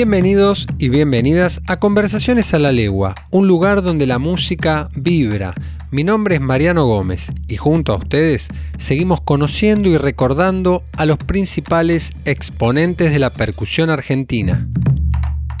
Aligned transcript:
Bienvenidos 0.00 0.66
y 0.78 0.88
bienvenidas 0.88 1.60
a 1.66 1.78
Conversaciones 1.78 2.54
a 2.54 2.58
la 2.58 2.72
Legua, 2.72 3.14
un 3.30 3.46
lugar 3.46 3.82
donde 3.82 4.06
la 4.06 4.18
música 4.18 4.88
vibra. 4.94 5.52
Mi 5.90 6.04
nombre 6.04 6.36
es 6.36 6.40
Mariano 6.40 6.86
Gómez 6.86 7.30
y 7.48 7.58
junto 7.58 7.92
a 7.92 7.96
ustedes 7.96 8.48
seguimos 8.78 9.20
conociendo 9.20 9.90
y 9.90 9.98
recordando 9.98 10.84
a 10.96 11.04
los 11.04 11.18
principales 11.18 12.14
exponentes 12.24 13.12
de 13.12 13.18
la 13.18 13.28
percusión 13.28 13.90
argentina. 13.90 14.66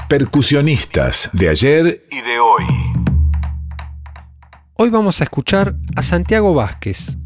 Percusionistas 0.08 1.28
de 1.34 1.50
ayer 1.50 2.06
y 2.10 2.22
de 2.22 2.40
hoy. 2.40 2.64
Hoy 4.72 4.88
vamos 4.88 5.20
a 5.20 5.24
escuchar 5.24 5.76
a 5.96 6.02
Santiago 6.02 6.54
Vázquez, 6.54 7.18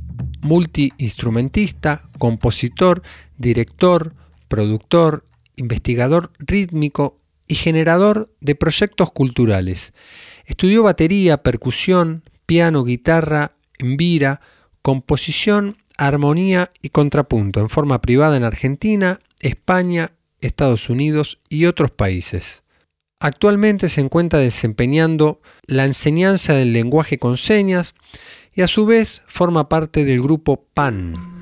multiinstrumentista, 0.42 2.02
compositor, 2.18 3.02
director, 3.38 4.16
productor, 4.48 5.24
investigador 5.56 6.32
rítmico 6.38 7.20
y 7.46 7.56
generador 7.56 8.32
de 8.40 8.54
proyectos 8.54 9.12
culturales. 9.12 9.92
Estudió 10.46 10.82
batería, 10.82 11.42
percusión, 11.42 12.22
piano, 12.46 12.84
guitarra, 12.84 13.56
envira, 13.78 14.40
composición, 14.82 15.78
armonía 15.96 16.72
y 16.82 16.90
contrapunto 16.90 17.60
en 17.60 17.68
forma 17.68 18.00
privada 18.00 18.36
en 18.36 18.44
Argentina, 18.44 19.20
España, 19.40 20.12
Estados 20.40 20.88
Unidos 20.90 21.40
y 21.48 21.66
otros 21.66 21.90
países. 21.90 22.62
Actualmente 23.20 23.88
se 23.88 24.00
encuentra 24.00 24.38
desempeñando 24.38 25.40
la 25.66 25.86
enseñanza 25.86 26.54
del 26.54 26.72
lenguaje 26.72 27.18
con 27.18 27.36
señas 27.38 27.94
y 28.52 28.62
a 28.62 28.66
su 28.66 28.86
vez 28.86 29.22
forma 29.26 29.68
parte 29.68 30.04
del 30.04 30.20
grupo 30.20 30.66
PAN, 30.74 31.33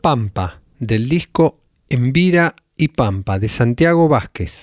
Pampa 0.00 0.60
del 0.80 1.08
disco 1.08 1.60
Envira 1.88 2.56
y 2.76 2.88
Pampa 2.88 3.38
de 3.38 3.48
Santiago 3.48 4.08
Vázquez. 4.08 4.62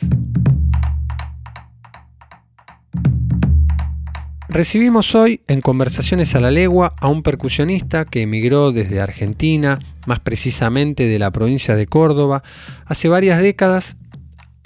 Recibimos 4.49 5.15
hoy 5.15 5.39
en 5.47 5.61
Conversaciones 5.61 6.35
a 6.35 6.41
la 6.41 6.51
Legua 6.51 6.95
a 6.99 7.07
un 7.07 7.23
percusionista 7.23 8.03
que 8.03 8.23
emigró 8.23 8.73
desde 8.73 8.99
Argentina, 8.99 9.79
más 10.05 10.19
precisamente 10.19 11.07
de 11.07 11.17
la 11.17 11.31
provincia 11.31 11.77
de 11.77 11.87
Córdoba, 11.87 12.43
hace 12.85 13.07
varias 13.07 13.41
décadas 13.41 13.95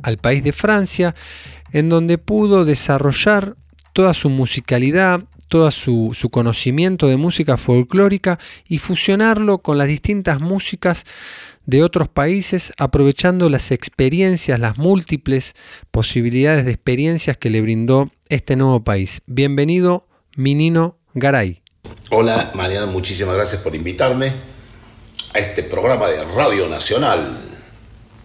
al 0.01 0.17
país 0.17 0.43
de 0.43 0.51
Francia, 0.51 1.13
en 1.73 1.89
donde 1.89 2.17
pudo 2.17 2.65
desarrollar 2.65 3.55
toda 3.93 4.15
su 4.15 4.31
musicalidad, 4.31 5.25
todo 5.51 5.69
su, 5.69 6.29
conocimiento 6.31 7.09
de 7.09 7.17
música 7.17 7.57
folclórica 7.57 8.39
y 8.69 8.79
fusionarlo 8.79 9.57
con 9.57 9.77
las 9.77 9.87
distintas 9.87 10.39
músicas 10.39 11.03
de 11.65 11.83
otros 11.83 12.07
países, 12.07 12.71
aprovechando 12.77 13.49
las 13.49 13.71
experiencias, 13.71 14.61
las 14.61 14.77
múltiples 14.77 15.53
posibilidades 15.91 16.63
de 16.63 16.71
experiencias 16.71 17.35
que 17.35 17.49
le 17.49 17.59
brindó 17.59 18.11
este 18.29 18.55
nuevo 18.55 18.85
país. 18.85 19.23
Bienvenido, 19.25 20.07
Minino 20.37 20.97
Garay. 21.15 21.61
Hola, 22.11 22.53
Mariana, 22.55 22.85
muchísimas 22.85 23.35
gracias 23.35 23.61
por 23.61 23.75
invitarme 23.75 24.31
a 25.33 25.39
este 25.39 25.63
programa 25.63 26.07
de 26.07 26.23
Radio 26.33 26.69
Nacional. 26.69 27.39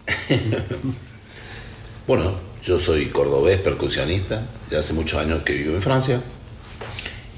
bueno, 2.07 2.39
yo 2.63 2.79
soy 2.79 3.07
cordobés, 3.07 3.61
percusionista, 3.61 4.47
ya 4.71 4.79
hace 4.79 4.93
muchos 4.93 5.21
años 5.21 5.43
que 5.43 5.55
vivo 5.55 5.75
en 5.75 5.83
Francia. 5.83 6.23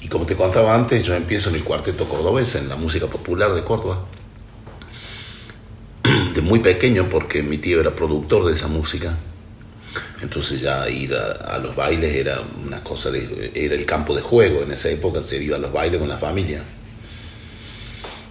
Y 0.01 0.09
como 0.09 0.27
te 0.27 0.37
contaba 0.37 0.75
antes, 0.75 1.03
yo 1.03 1.15
empiezo 1.15 1.51
en 1.51 1.57
el 1.57 1.65
cuarteto 1.65 2.09
cordobés, 2.09 2.55
en 2.55 2.69
la 2.69 2.77
música 2.77 3.07
popular 3.07 3.53
de 3.53 3.65
Córdoba. 3.65 4.07
De 6.35 6.41
muy 6.41 6.61
pequeño, 6.61 7.09
porque 7.09 7.43
mi 7.43 7.59
tío 7.59 7.81
era 7.81 7.95
productor 7.95 8.45
de 8.45 8.55
esa 8.55 8.69
música. 8.69 9.17
Entonces 10.21 10.61
ya 10.61 10.89
ir 10.89 11.15
a, 11.15 11.59
los 11.59 11.75
bailes 11.75 12.15
era 12.15 12.41
una 12.65 12.83
cosa 12.83 13.11
de, 13.11 13.51
era 13.55 13.75
el 13.75 13.85
campo 13.85 14.15
de 14.15 14.23
juego. 14.23 14.63
En 14.63 14.73
esa 14.73 14.89
época 14.89 15.23
se 15.23 15.43
iba 15.43 15.57
a 15.57 15.59
los 15.59 15.73
bailes 15.73 15.99
con 15.99 16.09
la 16.09 16.19
familia. 16.19 16.63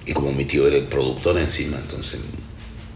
Y 0.05 0.13
como 0.13 0.31
mi 0.31 0.45
tío 0.45 0.67
era 0.67 0.77
el 0.77 0.85
productor 0.85 1.37
encima, 1.37 1.77
entonces 1.77 2.19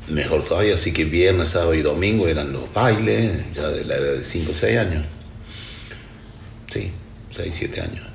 mejor 0.09 0.43
todavía. 0.45 0.75
Así 0.75 0.93
que 0.93 1.05
viernes, 1.05 1.49
sábado 1.49 1.73
y 1.73 1.81
domingo 1.81 2.27
eran 2.27 2.51
los 2.51 2.71
bailes, 2.73 3.53
ya 3.53 3.67
de 3.67 3.85
la 3.85 3.95
edad 3.95 4.13
de 4.13 4.23
5 4.23 4.51
o 4.51 4.53
6 4.53 4.77
años. 4.77 5.05
Sí, 6.71 6.91
6, 7.35 7.53
7 7.53 7.81
años. 7.81 8.10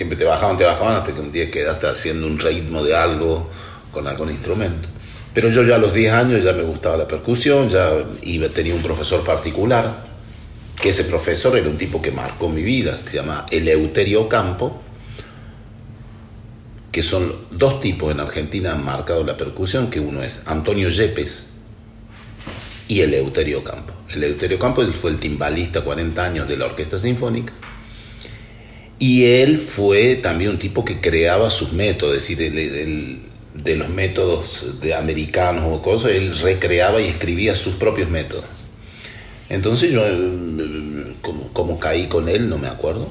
Siempre 0.00 0.16
te 0.16 0.24
bajaban, 0.24 0.56
te 0.56 0.64
bajaban 0.64 0.96
hasta 0.96 1.12
que 1.12 1.20
un 1.20 1.30
día 1.30 1.50
quedaste 1.50 1.86
haciendo 1.86 2.26
un 2.26 2.38
ritmo 2.38 2.82
de 2.82 2.96
algo 2.96 3.50
con 3.92 4.08
algún 4.08 4.30
instrumento. 4.30 4.88
Pero 5.34 5.50
yo 5.50 5.62
ya 5.62 5.74
a 5.74 5.78
los 5.78 5.92
10 5.92 6.14
años 6.14 6.42
ya 6.42 6.54
me 6.54 6.62
gustaba 6.62 6.96
la 6.96 7.06
percusión, 7.06 7.68
ya 7.68 8.02
iba, 8.22 8.48
tenía 8.48 8.74
un 8.74 8.80
profesor 8.80 9.22
particular, 9.22 9.94
que 10.80 10.88
ese 10.88 11.04
profesor 11.04 11.54
era 11.58 11.68
un 11.68 11.76
tipo 11.76 12.00
que 12.00 12.12
marcó 12.12 12.48
mi 12.48 12.62
vida, 12.62 12.98
que 13.04 13.10
se 13.10 13.16
llama 13.18 13.44
Eleuterio 13.50 14.26
Campo, 14.26 14.80
que 16.90 17.02
son 17.02 17.34
dos 17.50 17.82
tipos 17.82 18.10
en 18.10 18.20
Argentina 18.20 18.72
han 18.72 18.82
marcado 18.82 19.22
la 19.22 19.36
percusión, 19.36 19.90
que 19.90 20.00
uno 20.00 20.22
es 20.22 20.44
Antonio 20.46 20.88
Yepes 20.88 21.48
y 22.88 23.02
Eleuterio 23.02 23.62
Campo. 23.62 23.92
Eleuterio 24.08 24.58
Campo 24.58 24.80
él 24.80 24.94
fue 24.94 25.10
el 25.10 25.18
timbalista 25.18 25.82
40 25.82 26.24
años 26.24 26.48
de 26.48 26.56
la 26.56 26.64
Orquesta 26.64 26.98
Sinfónica, 26.98 27.52
y 29.00 29.24
él 29.24 29.58
fue 29.58 30.14
también 30.14 30.52
un 30.52 30.58
tipo 30.58 30.84
que 30.84 31.00
creaba 31.00 31.50
sus 31.50 31.72
métodos, 31.72 32.16
es 32.16 32.28
decir, 32.28 32.40
el 32.42 33.30
de 33.54 33.76
los 33.76 33.88
métodos 33.88 34.80
de 34.80 34.94
americanos 34.94 35.64
o 35.66 35.82
cosas, 35.82 36.12
él 36.12 36.38
recreaba 36.38 37.00
y 37.00 37.08
escribía 37.08 37.56
sus 37.56 37.74
propios 37.74 38.08
métodos. 38.08 38.44
Entonces 39.48 39.90
yo, 39.90 40.02
como, 41.22 41.78
caí 41.80 42.06
con 42.06 42.28
él, 42.28 42.48
no 42.48 42.58
me 42.58 42.68
acuerdo, 42.68 43.08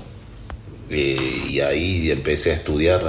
eh, 0.89 1.18
y 1.50 1.59
ahí 1.59 2.09
empecé 2.09 2.51
a 2.51 2.53
estudiar 2.53 3.01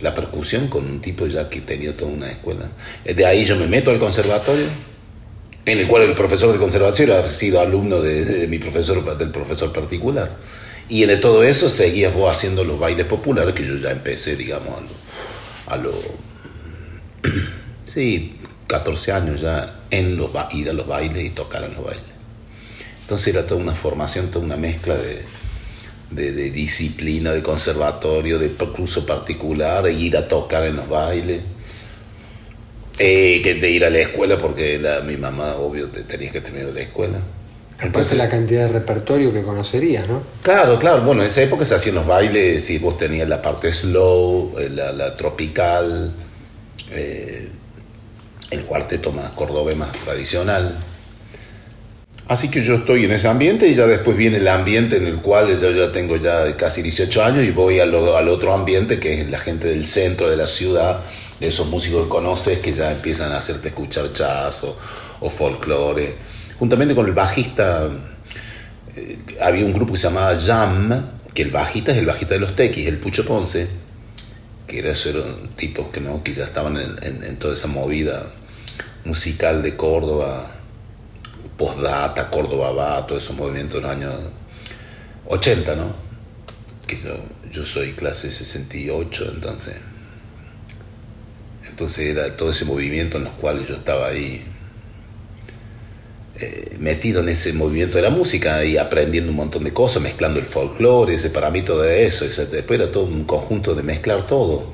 la 0.00 0.14
percusión 0.14 0.68
con 0.68 0.86
un 0.86 1.00
tipo 1.00 1.26
ya 1.26 1.50
que 1.50 1.60
tenía 1.60 1.96
toda 1.96 2.12
una 2.12 2.30
escuela. 2.30 2.70
De 3.04 3.26
ahí 3.26 3.44
yo 3.44 3.56
me 3.56 3.66
meto 3.66 3.90
al 3.90 3.98
conservatorio, 3.98 4.66
en 5.66 5.78
el 5.78 5.88
cual 5.88 6.04
el 6.04 6.14
profesor 6.14 6.52
de 6.52 6.58
conservación 6.58 7.10
ha 7.10 7.26
sido 7.26 7.60
alumno 7.60 8.00
de, 8.00 8.46
mi 8.46 8.58
profesor, 8.58 9.18
del 9.18 9.30
profesor 9.30 9.72
particular. 9.72 10.30
Y 10.90 11.04
en 11.04 11.20
todo 11.20 11.44
eso 11.44 11.70
seguías 11.70 12.12
vos 12.12 12.36
haciendo 12.36 12.64
los 12.64 12.78
bailes 12.78 13.06
populares, 13.06 13.54
que 13.54 13.64
yo 13.64 13.76
ya 13.76 13.92
empecé, 13.92 14.34
digamos, 14.34 14.74
a 15.68 15.76
lo 15.76 15.92
sí, 17.86 18.34
14 18.66 19.12
años 19.12 19.40
ya 19.40 19.82
en 19.90 20.16
los 20.16 20.30
ir 20.52 20.68
a 20.68 20.72
los 20.72 20.88
bailes 20.88 21.24
y 21.24 21.30
tocar 21.30 21.62
en 21.62 21.74
los 21.74 21.84
bailes. 21.84 22.02
Entonces 23.02 23.34
era 23.34 23.46
toda 23.46 23.60
una 23.60 23.74
formación, 23.74 24.32
toda 24.32 24.44
una 24.44 24.56
mezcla 24.56 24.96
de, 24.96 25.22
de, 26.10 26.50
disciplina, 26.50 27.30
de 27.30 27.42
conservatorio, 27.42 28.40
de 28.40 28.48
curso 28.48 29.06
particular, 29.06 29.86
e 29.86 29.92
ir 29.92 30.16
a 30.16 30.26
tocar 30.26 30.64
en 30.64 30.74
los 30.74 30.88
bailes. 30.88 31.42
Eh, 32.98 33.40
que 33.42 33.54
de 33.54 33.70
ir 33.70 33.84
a 33.84 33.90
la 33.90 34.00
escuela 34.00 34.36
porque 34.38 34.80
mi 35.06 35.16
mamá, 35.16 35.54
obvio, 35.54 35.86
te 35.86 36.02
tenías 36.02 36.32
que 36.32 36.40
terminar 36.40 36.72
la 36.74 36.80
escuela. 36.80 37.20
Entonces 37.82 38.18
la 38.18 38.28
cantidad 38.28 38.66
de 38.66 38.72
repertorio 38.72 39.32
que 39.32 39.42
conocerías, 39.42 40.06
¿no? 40.08 40.22
Claro, 40.42 40.78
claro. 40.78 41.02
Bueno, 41.02 41.22
en 41.22 41.28
esa 41.28 41.42
época 41.42 41.64
se 41.64 41.74
hacían 41.74 41.94
los 41.94 42.06
bailes, 42.06 42.64
si 42.64 42.78
vos 42.78 42.98
tenías 42.98 43.28
la 43.28 43.40
parte 43.40 43.72
slow, 43.72 44.58
eh, 44.58 44.68
la, 44.68 44.92
la 44.92 45.16
tropical, 45.16 46.12
eh, 46.90 47.48
el 48.50 48.64
cuarteto 48.64 49.12
más 49.12 49.30
cordobés 49.30 49.76
más 49.76 49.92
tradicional. 49.92 50.78
Así 52.30 52.48
que 52.48 52.62
yo 52.62 52.74
estoy 52.74 53.06
en 53.06 53.10
ese 53.10 53.26
ambiente 53.26 53.66
y 53.66 53.74
ya 53.74 53.88
después 53.88 54.16
viene 54.16 54.36
el 54.36 54.46
ambiente 54.46 54.98
en 54.98 55.06
el 55.06 55.16
cual 55.16 55.60
yo 55.60 55.70
ya 55.72 55.90
tengo 55.90 56.16
ya 56.16 56.56
casi 56.56 56.80
18 56.80 57.24
años 57.24 57.44
y 57.44 57.50
voy 57.50 57.80
al, 57.80 57.92
al 57.92 58.28
otro 58.28 58.54
ambiente 58.54 59.00
que 59.00 59.20
es 59.20 59.30
la 59.30 59.38
gente 59.38 59.66
del 59.66 59.84
centro 59.84 60.30
de 60.30 60.36
la 60.36 60.46
ciudad, 60.46 61.00
de 61.40 61.48
esos 61.48 61.66
músicos 61.66 62.04
que 62.04 62.08
conoces 62.08 62.60
que 62.60 62.72
ya 62.72 62.92
empiezan 62.92 63.32
a 63.32 63.38
hacerte 63.38 63.68
escuchar 63.70 64.12
jazz 64.12 64.64
o, 65.20 65.28
folclore. 65.28 66.14
Juntamente 66.60 66.94
con 66.94 67.06
el 67.06 67.14
bajista, 67.14 67.88
eh, 68.94 69.18
había 69.40 69.64
un 69.64 69.72
grupo 69.72 69.94
que 69.94 69.98
se 69.98 70.08
llamaba 70.08 70.38
Jam, 70.38 71.08
que 71.32 71.40
el 71.40 71.50
bajista 71.50 71.92
es 71.92 71.96
el 71.96 72.04
bajista 72.04 72.34
de 72.34 72.40
los 72.40 72.54
Tequis, 72.54 72.86
el 72.86 72.98
Pucho 72.98 73.24
Ponce, 73.24 73.66
que 74.66 74.80
eran 74.80 74.94
tipos 75.56 75.88
que, 75.88 76.02
¿no? 76.02 76.22
que 76.22 76.34
ya 76.34 76.44
estaban 76.44 76.76
en, 76.76 77.36
toda 77.38 77.54
esa 77.54 77.66
movida 77.66 78.26
musical 79.06 79.62
de 79.62 79.74
Córdoba, 79.74 80.50
postdata, 81.56 82.28
Córdoba 82.28 82.72
va, 82.72 83.06
todo 83.06 83.16
esos 83.16 83.34
movimientos 83.34 83.76
de 83.76 83.80
los 83.80 83.90
años 83.90 84.14
80, 85.28 85.76
¿no? 85.76 85.94
Que 86.86 87.00
yo, 87.00 87.16
yo 87.50 87.64
soy 87.64 87.92
clase 87.92 88.30
68, 88.30 89.32
entonces. 89.34 89.76
Entonces 91.66 92.06
era 92.06 92.36
todo 92.36 92.50
ese 92.50 92.66
movimiento 92.66 93.16
en 93.16 93.24
los 93.24 93.32
cuales 93.32 93.66
yo 93.66 93.76
estaba 93.76 94.08
ahí 94.08 94.44
eh, 96.40 96.76
metido 96.78 97.20
en 97.20 97.28
ese 97.28 97.52
movimiento 97.52 97.96
de 97.98 98.02
la 98.02 98.10
música 98.10 98.64
y 98.64 98.78
aprendiendo 98.78 99.30
un 99.30 99.36
montón 99.36 99.62
de 99.64 99.72
cosas, 99.72 100.02
mezclando 100.02 100.40
el 100.40 100.46
folclore, 100.46 101.14
ese 101.14 101.28
para 101.28 101.50
mí 101.50 101.62
todo 101.62 101.84
eso, 101.84 102.24
después 102.24 102.80
era 102.80 102.90
todo 102.90 103.04
un 103.04 103.24
conjunto 103.24 103.74
de 103.74 103.82
mezclar 103.82 104.26
todo. 104.26 104.64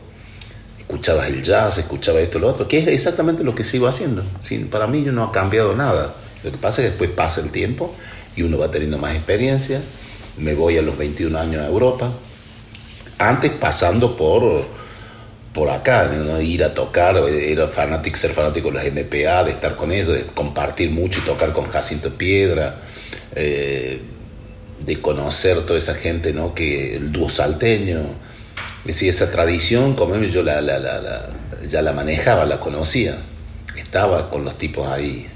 Escuchabas 0.79 1.29
el 1.29 1.43
jazz, 1.43 1.79
escuchabas 1.79 2.23
esto, 2.23 2.39
lo 2.39 2.49
otro, 2.49 2.69
que 2.69 2.79
es 2.79 2.87
exactamente 2.87 3.43
lo 3.43 3.55
que 3.55 3.65
sigo 3.65 3.89
haciendo. 3.89 4.23
para 4.71 4.87
mí 4.87 5.01
no 5.01 5.25
ha 5.25 5.33
cambiado 5.33 5.75
nada. 5.75 6.15
Lo 6.45 6.53
que 6.53 6.59
pasa 6.59 6.81
es 6.81 6.87
que 6.87 6.91
después 6.91 7.11
pasa 7.11 7.41
el 7.41 7.51
tiempo 7.51 7.93
y 8.37 8.43
uno 8.43 8.59
va 8.59 8.71
teniendo 8.71 8.99
más 8.99 9.17
experiencia. 9.17 9.81
Me 10.39 10.55
voy 10.55 10.79
a 10.79 10.83
los 10.83 10.97
21 10.97 11.37
años 11.37 11.63
a 11.63 11.67
Europa, 11.67 12.13
antes 13.19 13.51
pasando 13.51 14.17
por 14.17 14.65
por 15.57 15.71
acá, 15.71 16.07
de 16.07 16.45
ir 16.45 16.63
a 16.63 16.75
tocar, 16.75 17.17
era 17.17 17.71
fanático, 17.71 18.19
ser 18.19 18.33
fanático 18.33 18.71
de 18.71 18.75
los 18.75 18.85
MPA, 18.93 19.43
de 19.45 19.53
estar 19.53 19.75
con 19.75 19.91
ellos, 19.91 20.09
de 20.09 20.27
compartir 20.27 20.91
mucho 20.91 21.21
y 21.21 21.23
tocar 21.23 21.55
con 21.55 21.65
Jacinto 21.65 22.11
Piedra, 22.11 22.83
eh, 23.35 24.03
de 24.81 25.01
conocer 25.01 25.63
toda 25.63 25.79
esa 25.79 25.95
gente, 25.95 26.35
¿no? 26.35 26.55
que 26.55 26.97
el 26.97 27.11
dúo 27.11 27.31
salteño, 27.31 28.03
es 28.85 29.03
esa 29.03 29.33
tradición, 29.33 29.95
como 29.95 30.17
yo 30.17 30.45
ya 30.45 31.83
la 31.83 31.93
manejaba, 31.95 32.45
la 32.45 32.61
conocía, 32.61 33.17
estaba 33.79 34.29
con 34.29 34.45
los 34.45 34.59
tipos 34.59 34.87
ahí, 34.89 35.27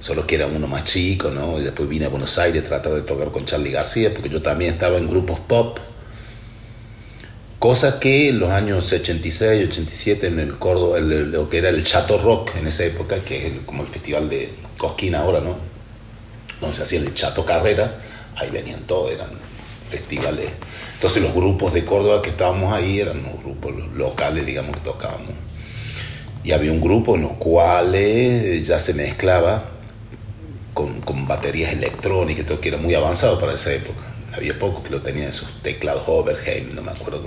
solo 0.00 0.26
que 0.26 0.34
era 0.34 0.48
uno 0.48 0.66
más 0.66 0.84
chico, 0.84 1.30
¿no? 1.30 1.60
y 1.60 1.62
después 1.62 1.88
vine 1.88 2.06
a 2.06 2.08
Buenos 2.08 2.38
Aires 2.38 2.64
a 2.64 2.68
tratar 2.68 2.94
de 2.94 3.02
tocar 3.02 3.30
con 3.30 3.46
Charlie 3.46 3.70
García, 3.70 4.10
porque 4.12 4.30
yo 4.30 4.42
también 4.42 4.72
estaba 4.72 4.98
en 4.98 5.08
grupos 5.08 5.38
pop, 5.38 5.78
Cosa 7.60 8.00
que 8.00 8.30
en 8.30 8.38
los 8.38 8.48
años 8.52 8.90
86, 8.90 9.68
87, 9.68 10.28
en 10.28 10.40
el 10.40 10.58
Córdoba, 10.58 10.98
lo 10.98 11.50
que 11.50 11.58
era 11.58 11.68
el 11.68 11.84
Chato 11.84 12.16
Rock 12.16 12.52
en 12.56 12.66
esa 12.66 12.86
época, 12.86 13.18
que 13.18 13.48
es 13.48 13.52
como 13.66 13.82
el 13.82 13.88
festival 13.90 14.30
de 14.30 14.54
Cosquín 14.78 15.14
ahora, 15.14 15.40
¿no? 15.40 15.58
Donde 16.58 16.74
se 16.74 16.84
hacían 16.84 17.04
el 17.04 17.12
Chato 17.12 17.44
Carreras, 17.44 17.96
ahí 18.36 18.48
venían 18.48 18.80
todos, 18.84 19.12
eran 19.12 19.28
festivales. 19.86 20.48
Entonces 20.94 21.22
los 21.22 21.34
grupos 21.34 21.74
de 21.74 21.84
Córdoba 21.84 22.22
que 22.22 22.30
estábamos 22.30 22.72
ahí 22.72 22.98
eran 22.98 23.22
los 23.22 23.42
grupos 23.42 23.74
locales, 23.94 24.46
digamos, 24.46 24.74
que 24.78 24.82
tocábamos. 24.82 25.34
Y 26.42 26.52
había 26.52 26.72
un 26.72 26.80
grupo 26.80 27.16
en 27.16 27.22
los 27.24 27.34
cuales 27.34 28.66
ya 28.66 28.78
se 28.78 28.94
mezclaba 28.94 29.64
con, 30.72 31.02
con 31.02 31.28
baterías 31.28 31.74
electrónicas, 31.74 32.46
todo, 32.46 32.58
que 32.58 32.70
era 32.70 32.78
muy 32.78 32.94
avanzado 32.94 33.38
para 33.38 33.52
esa 33.52 33.70
época 33.70 34.09
había 34.32 34.58
pocos 34.58 34.84
que 34.84 34.90
lo 34.90 35.02
tenían, 35.02 35.28
esos 35.28 35.48
teclados 35.62 36.02
Oberheim, 36.06 36.74
no 36.74 36.82
me 36.82 36.92
acuerdo, 36.92 37.22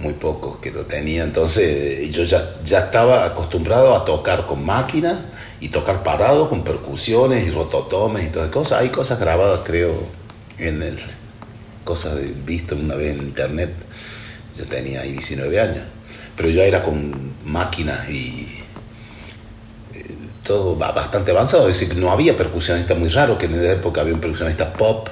muy 0.00 0.14
pocos 0.14 0.58
que 0.58 0.70
lo 0.70 0.86
tenían. 0.86 1.28
Entonces 1.28 2.10
yo 2.10 2.24
ya, 2.24 2.54
ya 2.64 2.80
estaba 2.80 3.24
acostumbrado 3.24 3.94
a 3.94 4.04
tocar 4.04 4.46
con 4.46 4.64
máquinas 4.64 5.18
y 5.60 5.68
tocar 5.68 6.02
parado 6.02 6.48
con 6.48 6.64
percusiones 6.64 7.46
y 7.46 7.50
rototomes 7.50 8.24
y 8.24 8.28
todas 8.28 8.50
cosas. 8.50 8.80
Hay 8.80 8.88
cosas 8.88 9.20
grabadas, 9.20 9.60
creo, 9.64 9.94
en 10.58 10.82
el, 10.82 10.98
cosas 11.84 12.16
de, 12.16 12.32
visto 12.44 12.74
una 12.76 12.94
vez 12.94 13.16
en 13.16 13.26
internet. 13.26 13.74
Yo 14.56 14.66
tenía 14.66 15.02
ahí 15.02 15.12
19 15.12 15.60
años, 15.60 15.84
pero 16.36 16.48
yo 16.48 16.62
era 16.62 16.82
con 16.82 17.34
máquinas 17.44 18.08
y 18.08 18.48
eh, 19.94 20.16
todo 20.44 20.76
bastante 20.76 21.30
avanzado. 21.30 21.68
Es 21.68 21.78
decir, 21.78 21.96
no 21.96 22.10
había 22.10 22.36
percusionista 22.36 22.94
muy 22.94 23.08
raro, 23.10 23.36
que 23.36 23.46
en 23.46 23.54
esa 23.54 23.72
época 23.72 24.00
había 24.00 24.14
un 24.14 24.20
percusionista 24.20 24.72
pop 24.72 25.08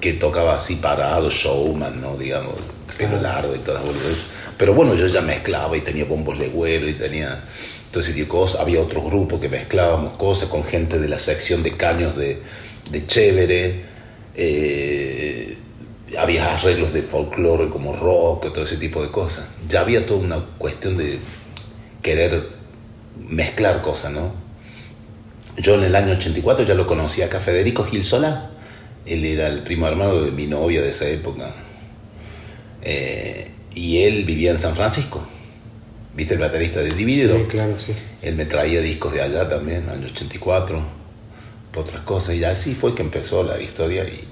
que 0.00 0.14
tocaba 0.14 0.56
así 0.56 0.76
parado, 0.76 1.30
showman, 1.30 2.00
¿no? 2.00 2.16
Digamos, 2.16 2.54
pelo 2.96 3.20
largo 3.20 3.54
y 3.54 3.58
todas 3.58 3.84
las 3.84 4.26
Pero 4.56 4.74
bueno, 4.74 4.94
yo 4.94 5.06
ya 5.06 5.20
mezclaba 5.20 5.76
y 5.76 5.82
tenía 5.82 6.04
bombos 6.04 6.38
legüeros 6.38 6.90
y 6.90 6.94
tenía 6.94 7.42
todo 7.90 8.02
ese 8.02 8.12
tipo 8.12 8.36
de 8.36 8.40
cosas. 8.42 8.60
Había 8.60 8.80
otro 8.80 9.02
grupo 9.02 9.38
que 9.38 9.48
mezclábamos 9.48 10.14
cosas 10.14 10.48
con 10.48 10.64
gente 10.64 10.98
de 10.98 11.08
la 11.08 11.18
sección 11.18 11.62
de 11.62 11.76
caños 11.76 12.16
de, 12.16 12.40
de 12.90 13.06
Chévere. 13.06 13.82
Eh, 14.34 15.58
había 16.18 16.54
arreglos 16.54 16.92
de 16.92 17.02
folclore 17.02 17.68
como 17.68 17.94
rock, 17.94 18.52
todo 18.52 18.64
ese 18.64 18.76
tipo 18.76 19.02
de 19.02 19.10
cosas. 19.10 19.48
Ya 19.68 19.80
había 19.80 20.06
toda 20.06 20.20
una 20.20 20.40
cuestión 20.58 20.96
de 20.96 21.18
querer 22.02 22.48
mezclar 23.28 23.82
cosas, 23.82 24.12
¿no? 24.12 24.32
Yo 25.58 25.74
en 25.74 25.84
el 25.84 25.94
año 25.94 26.14
84 26.14 26.64
ya 26.64 26.74
lo 26.74 26.86
conocía 26.86 27.26
acá, 27.26 27.38
Federico 27.38 27.84
Gil 27.84 28.02
Solá 28.02 28.50
él 29.06 29.24
era 29.24 29.48
el 29.48 29.62
primo 29.62 29.86
hermano 29.86 30.22
de 30.22 30.30
mi 30.30 30.46
novia 30.46 30.82
de 30.82 30.90
esa 30.90 31.08
época. 31.08 31.50
Eh, 32.82 33.50
y 33.74 33.98
él 33.98 34.24
vivía 34.24 34.50
en 34.50 34.58
San 34.58 34.74
Francisco. 34.74 35.22
¿Viste 36.14 36.34
el 36.34 36.40
baterista 36.40 36.80
de 36.80 36.90
Dividido? 36.90 37.36
Sí, 37.36 37.44
claro, 37.44 37.78
sí. 37.78 37.92
Él 38.22 38.34
me 38.36 38.44
traía 38.44 38.80
discos 38.80 39.12
de 39.12 39.22
allá 39.22 39.48
también, 39.48 39.88
año 39.88 40.06
84, 40.06 40.82
otras 41.76 42.02
cosas. 42.02 42.34
Y 42.34 42.44
así 42.44 42.74
fue 42.74 42.94
que 42.94 43.02
empezó 43.02 43.42
la 43.42 43.60
historia 43.60 44.04
y 44.04 44.26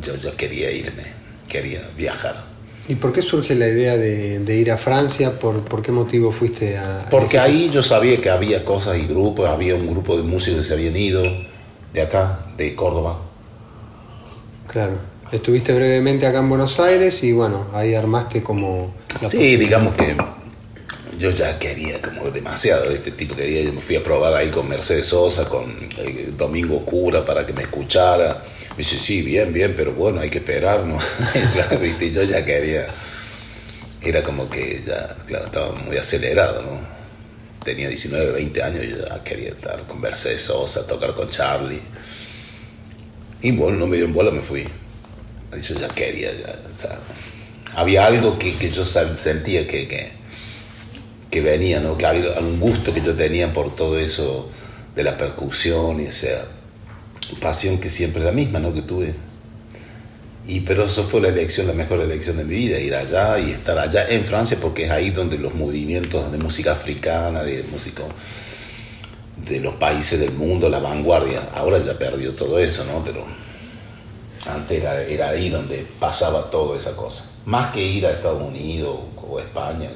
yo 0.00 0.16
ya 0.16 0.30
quería 0.32 0.70
irme, 0.70 1.04
quería 1.48 1.82
viajar. 1.96 2.54
¿Y 2.86 2.96
por 2.96 3.12
qué 3.12 3.22
surge 3.22 3.54
la 3.54 3.66
idea 3.66 3.96
de, 3.96 4.56
ir 4.56 4.70
a 4.70 4.76
Francia? 4.76 5.38
¿Por, 5.38 5.64
¿Por, 5.64 5.80
qué 5.80 5.90
motivo 5.90 6.30
fuiste 6.32 6.76
a...? 6.76 7.06
Porque 7.10 7.38
ahí 7.38 7.70
yo 7.72 7.82
sabía 7.82 8.20
que 8.20 8.28
había 8.28 8.64
cosas 8.64 8.98
y 8.98 9.06
grupos, 9.06 9.48
había 9.48 9.74
un 9.74 9.86
grupo 9.86 10.16
de 10.16 10.22
músicos 10.22 10.60
que 10.60 10.66
se 10.68 10.74
habían 10.74 10.96
ido 10.96 11.22
de 11.94 12.02
acá, 12.02 12.38
de 12.58 12.74
Córdoba, 12.74 13.22
Claro. 14.74 14.98
Estuviste 15.30 15.72
brevemente 15.72 16.26
acá 16.26 16.40
en 16.40 16.48
Buenos 16.48 16.80
Aires 16.80 17.22
y 17.22 17.30
bueno, 17.30 17.68
ahí 17.72 17.94
armaste 17.94 18.42
como... 18.42 18.92
sí, 19.22 19.56
digamos 19.56 19.94
que 19.94 20.16
yo 21.16 21.30
ya 21.30 21.60
quería 21.60 22.02
como 22.02 22.28
demasiado, 22.32 22.90
este 22.90 23.12
tipo 23.12 23.36
quería, 23.36 23.62
yo 23.62 23.72
me 23.72 23.80
fui 23.80 23.94
a 23.94 24.02
probar 24.02 24.34
ahí 24.34 24.50
con 24.50 24.68
Mercedes 24.68 25.06
Sosa, 25.06 25.48
con 25.48 25.88
eh, 25.98 26.32
Domingo 26.36 26.84
Cura 26.84 27.24
para 27.24 27.46
que 27.46 27.52
me 27.52 27.62
escuchara. 27.62 28.44
Me 28.70 28.78
dice, 28.78 28.98
sí, 28.98 29.22
bien, 29.22 29.52
bien, 29.52 29.74
pero 29.76 29.92
bueno, 29.92 30.20
hay 30.20 30.28
que 30.28 30.38
esperar, 30.38 30.80
¿no? 30.80 30.98
yo 32.12 32.22
ya 32.24 32.44
quería, 32.44 32.86
era 34.02 34.24
como 34.24 34.50
que 34.50 34.82
ya, 34.84 35.16
claro, 35.24 35.44
estaba 35.46 35.72
muy 35.76 35.96
acelerado, 35.96 36.62
¿no? 36.62 36.80
Tenía 37.64 37.88
19, 37.88 38.32
20 38.32 38.62
años 38.64 38.84
y 38.84 38.90
ya 38.90 39.22
quería 39.22 39.50
estar 39.50 39.84
con 39.86 40.00
Mercedes 40.00 40.42
Sosa, 40.42 40.84
tocar 40.84 41.14
con 41.14 41.30
Charlie. 41.30 41.80
Y 43.42 43.52
bueno, 43.52 43.78
no 43.78 43.86
me 43.86 43.96
dio 43.96 44.08
bola, 44.08 44.30
me 44.30 44.40
fui. 44.40 44.64
Yo 45.62 45.74
ya 45.76 45.88
quería, 45.88 46.32
ya, 46.32 46.58
había 47.76 48.06
algo 48.06 48.38
que, 48.38 48.52
que 48.52 48.70
yo 48.70 48.84
sentía 48.84 49.66
que, 49.66 49.86
que, 49.86 50.12
que, 51.30 51.40
venía, 51.40 51.80
¿no? 51.80 51.96
Que 51.96 52.06
algo, 52.06 52.30
un 52.40 52.58
gusto 52.58 52.92
que 52.92 53.00
yo 53.00 53.14
tenía 53.14 53.52
por 53.52 53.76
todo 53.76 53.98
eso 53.98 54.50
de 54.96 55.02
la 55.02 55.16
percusión 55.16 56.00
y 56.00 56.06
esa 56.06 56.46
pasión 57.40 57.78
que 57.78 57.90
siempre 57.90 58.20
es 58.20 58.26
la 58.26 58.32
misma, 58.32 58.58
¿no? 58.58 58.74
Que 58.74 58.82
tuve. 58.82 59.14
Y, 60.46 60.60
pero 60.60 60.84
eso 60.84 61.04
fue 61.04 61.20
la 61.22 61.28
elección, 61.28 61.66
la 61.66 61.72
mejor 61.72 62.00
elección 62.00 62.36
de 62.36 62.44
mi 62.44 62.54
vida, 62.54 62.78
ir 62.78 62.94
allá 62.94 63.38
y 63.38 63.52
estar 63.52 63.78
allá 63.78 64.06
en 64.08 64.24
Francia, 64.24 64.58
porque 64.60 64.84
es 64.84 64.90
ahí 64.90 65.10
donde 65.10 65.38
los 65.38 65.54
movimientos 65.54 66.30
de 66.30 66.38
música 66.38 66.72
africana, 66.72 67.42
de 67.42 67.62
música 67.70 68.02
de 69.44 69.60
los 69.60 69.74
países 69.74 70.18
del 70.20 70.32
mundo, 70.32 70.68
la 70.68 70.78
vanguardia. 70.78 71.50
Ahora 71.54 71.78
ya 71.78 71.98
perdió 71.98 72.34
todo 72.34 72.58
eso, 72.58 72.84
¿no? 72.84 73.02
Pero 73.04 73.24
antes 74.50 74.82
era, 74.82 75.28
ahí 75.28 75.48
donde 75.48 75.86
pasaba 75.98 76.50
toda 76.50 76.76
esa 76.76 76.94
cosa. 76.96 77.24
Más 77.46 77.72
que 77.72 77.82
ir 77.82 78.06
a 78.06 78.10
Estados 78.10 78.42
Unidos 78.42 78.98
o 79.28 79.38
España. 79.38 79.90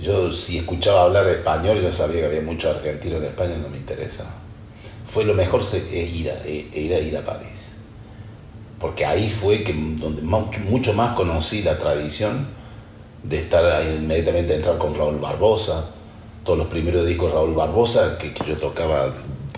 yo 0.00 0.32
si 0.32 0.58
escuchaba 0.58 1.04
hablar 1.04 1.26
español, 1.28 1.80
yo 1.80 1.92
sabía 1.92 2.20
que 2.20 2.26
había 2.26 2.42
muchos 2.42 2.76
argentinos 2.76 3.22
en 3.22 3.28
España, 3.28 3.56
no 3.56 3.68
me 3.68 3.78
interesa. 3.78 4.24
Fue 5.06 5.24
lo 5.24 5.34
mejor 5.34 5.62
ir 5.92 6.30
a, 6.30 6.46
ir 6.46 6.94
a, 6.94 6.98
ir 6.98 7.16
a 7.16 7.24
París. 7.24 7.74
Porque 8.78 9.06
ahí 9.06 9.30
fue 9.30 9.62
que 9.62 9.72
donde 9.72 10.20
mucho 10.22 10.92
más 10.92 11.14
conocí 11.14 11.62
la 11.62 11.78
tradición 11.78 12.46
de 13.22 13.38
estar 13.38 13.82
inmediatamente 13.82 14.54
entrar 14.54 14.76
con 14.78 14.94
Raúl 14.94 15.18
Barbosa, 15.18 15.95
todos 16.46 16.58
los 16.58 16.68
primeros 16.68 17.04
discos 17.06 17.28
de 17.28 17.34
Raúl 17.34 17.54
Barbosa, 17.54 18.16
que, 18.16 18.32
yo 18.48 18.56
tocaba 18.56 19.12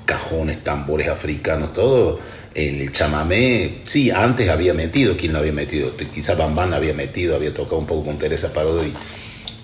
cajones, 0.07 0.65
tambores 0.65 1.07
africanos, 1.09 1.75
todo, 1.75 2.19
el 2.55 2.91
chamamé, 2.93 3.83
sí, 3.85 4.11
antes 4.11 4.49
había 4.49 4.73
metido, 4.73 5.17
¿quién 5.17 5.35
lo 5.35 5.39
había 5.39 5.53
metido? 5.53 5.93
Quizá 6.13 6.35
Bambán 6.35 6.73
había 6.73 6.95
metido, 6.95 7.37
había 7.37 7.53
tocado 7.53 7.79
un 7.79 7.87
poco 7.87 8.07
con 8.07 8.19
Teresa 8.19 8.53
Parodi, 8.53 8.93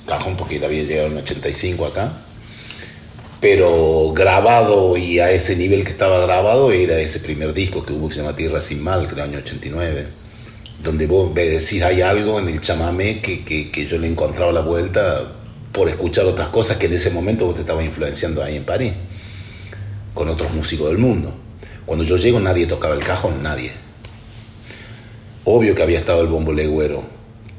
cajón 0.06 0.36
porque 0.36 0.56
él 0.56 0.64
había 0.64 0.82
llegado 0.82 1.08
en 1.08 1.16
85 1.16 1.86
acá, 1.86 2.12
pero 3.40 4.12
grabado 4.12 4.96
y 4.96 5.18
a 5.18 5.30
ese 5.30 5.56
nivel 5.56 5.82
que 5.82 5.90
estaba 5.90 6.20
grabado 6.20 6.72
era 6.72 6.98
ese 7.00 7.20
primer 7.20 7.54
disco 7.54 7.84
que 7.84 7.94
hubo 7.94 8.08
que 8.08 8.16
se 8.16 8.20
llama 8.20 8.36
Tierra 8.36 8.60
Sin 8.60 8.84
Mal, 8.84 9.08
que 9.08 9.14
el 9.14 9.20
año 9.20 9.38
89, 9.38 10.06
donde 10.82 11.06
vos 11.06 11.34
decís 11.34 11.82
hay 11.82 12.02
algo 12.02 12.38
en 12.38 12.48
el 12.48 12.60
chamamé 12.60 13.22
que, 13.22 13.44
que, 13.44 13.70
que 13.70 13.86
yo 13.86 13.96
le 13.96 14.08
encontraba 14.08 14.52
la 14.52 14.60
vuelta 14.60 15.32
por 15.74 15.88
escuchar 15.88 16.24
otras 16.26 16.48
cosas 16.48 16.76
que 16.76 16.86
en 16.86 16.92
ese 16.92 17.10
momento 17.10 17.46
vos 17.46 17.56
te 17.56 17.62
estabas 17.62 17.84
influenciando 17.84 18.44
ahí 18.44 18.56
en 18.56 18.62
París, 18.62 18.92
con 20.14 20.28
otros 20.28 20.54
músicos 20.54 20.88
del 20.88 20.98
mundo. 20.98 21.34
Cuando 21.84 22.04
yo 22.04 22.16
llego 22.16 22.38
nadie 22.38 22.66
tocaba 22.66 22.94
el 22.94 23.02
cajón, 23.02 23.42
nadie. 23.42 23.72
Obvio 25.42 25.74
que 25.74 25.82
había 25.82 25.98
estado 25.98 26.22
el 26.22 26.28
bombo 26.28 26.52
legüero, 26.52 27.02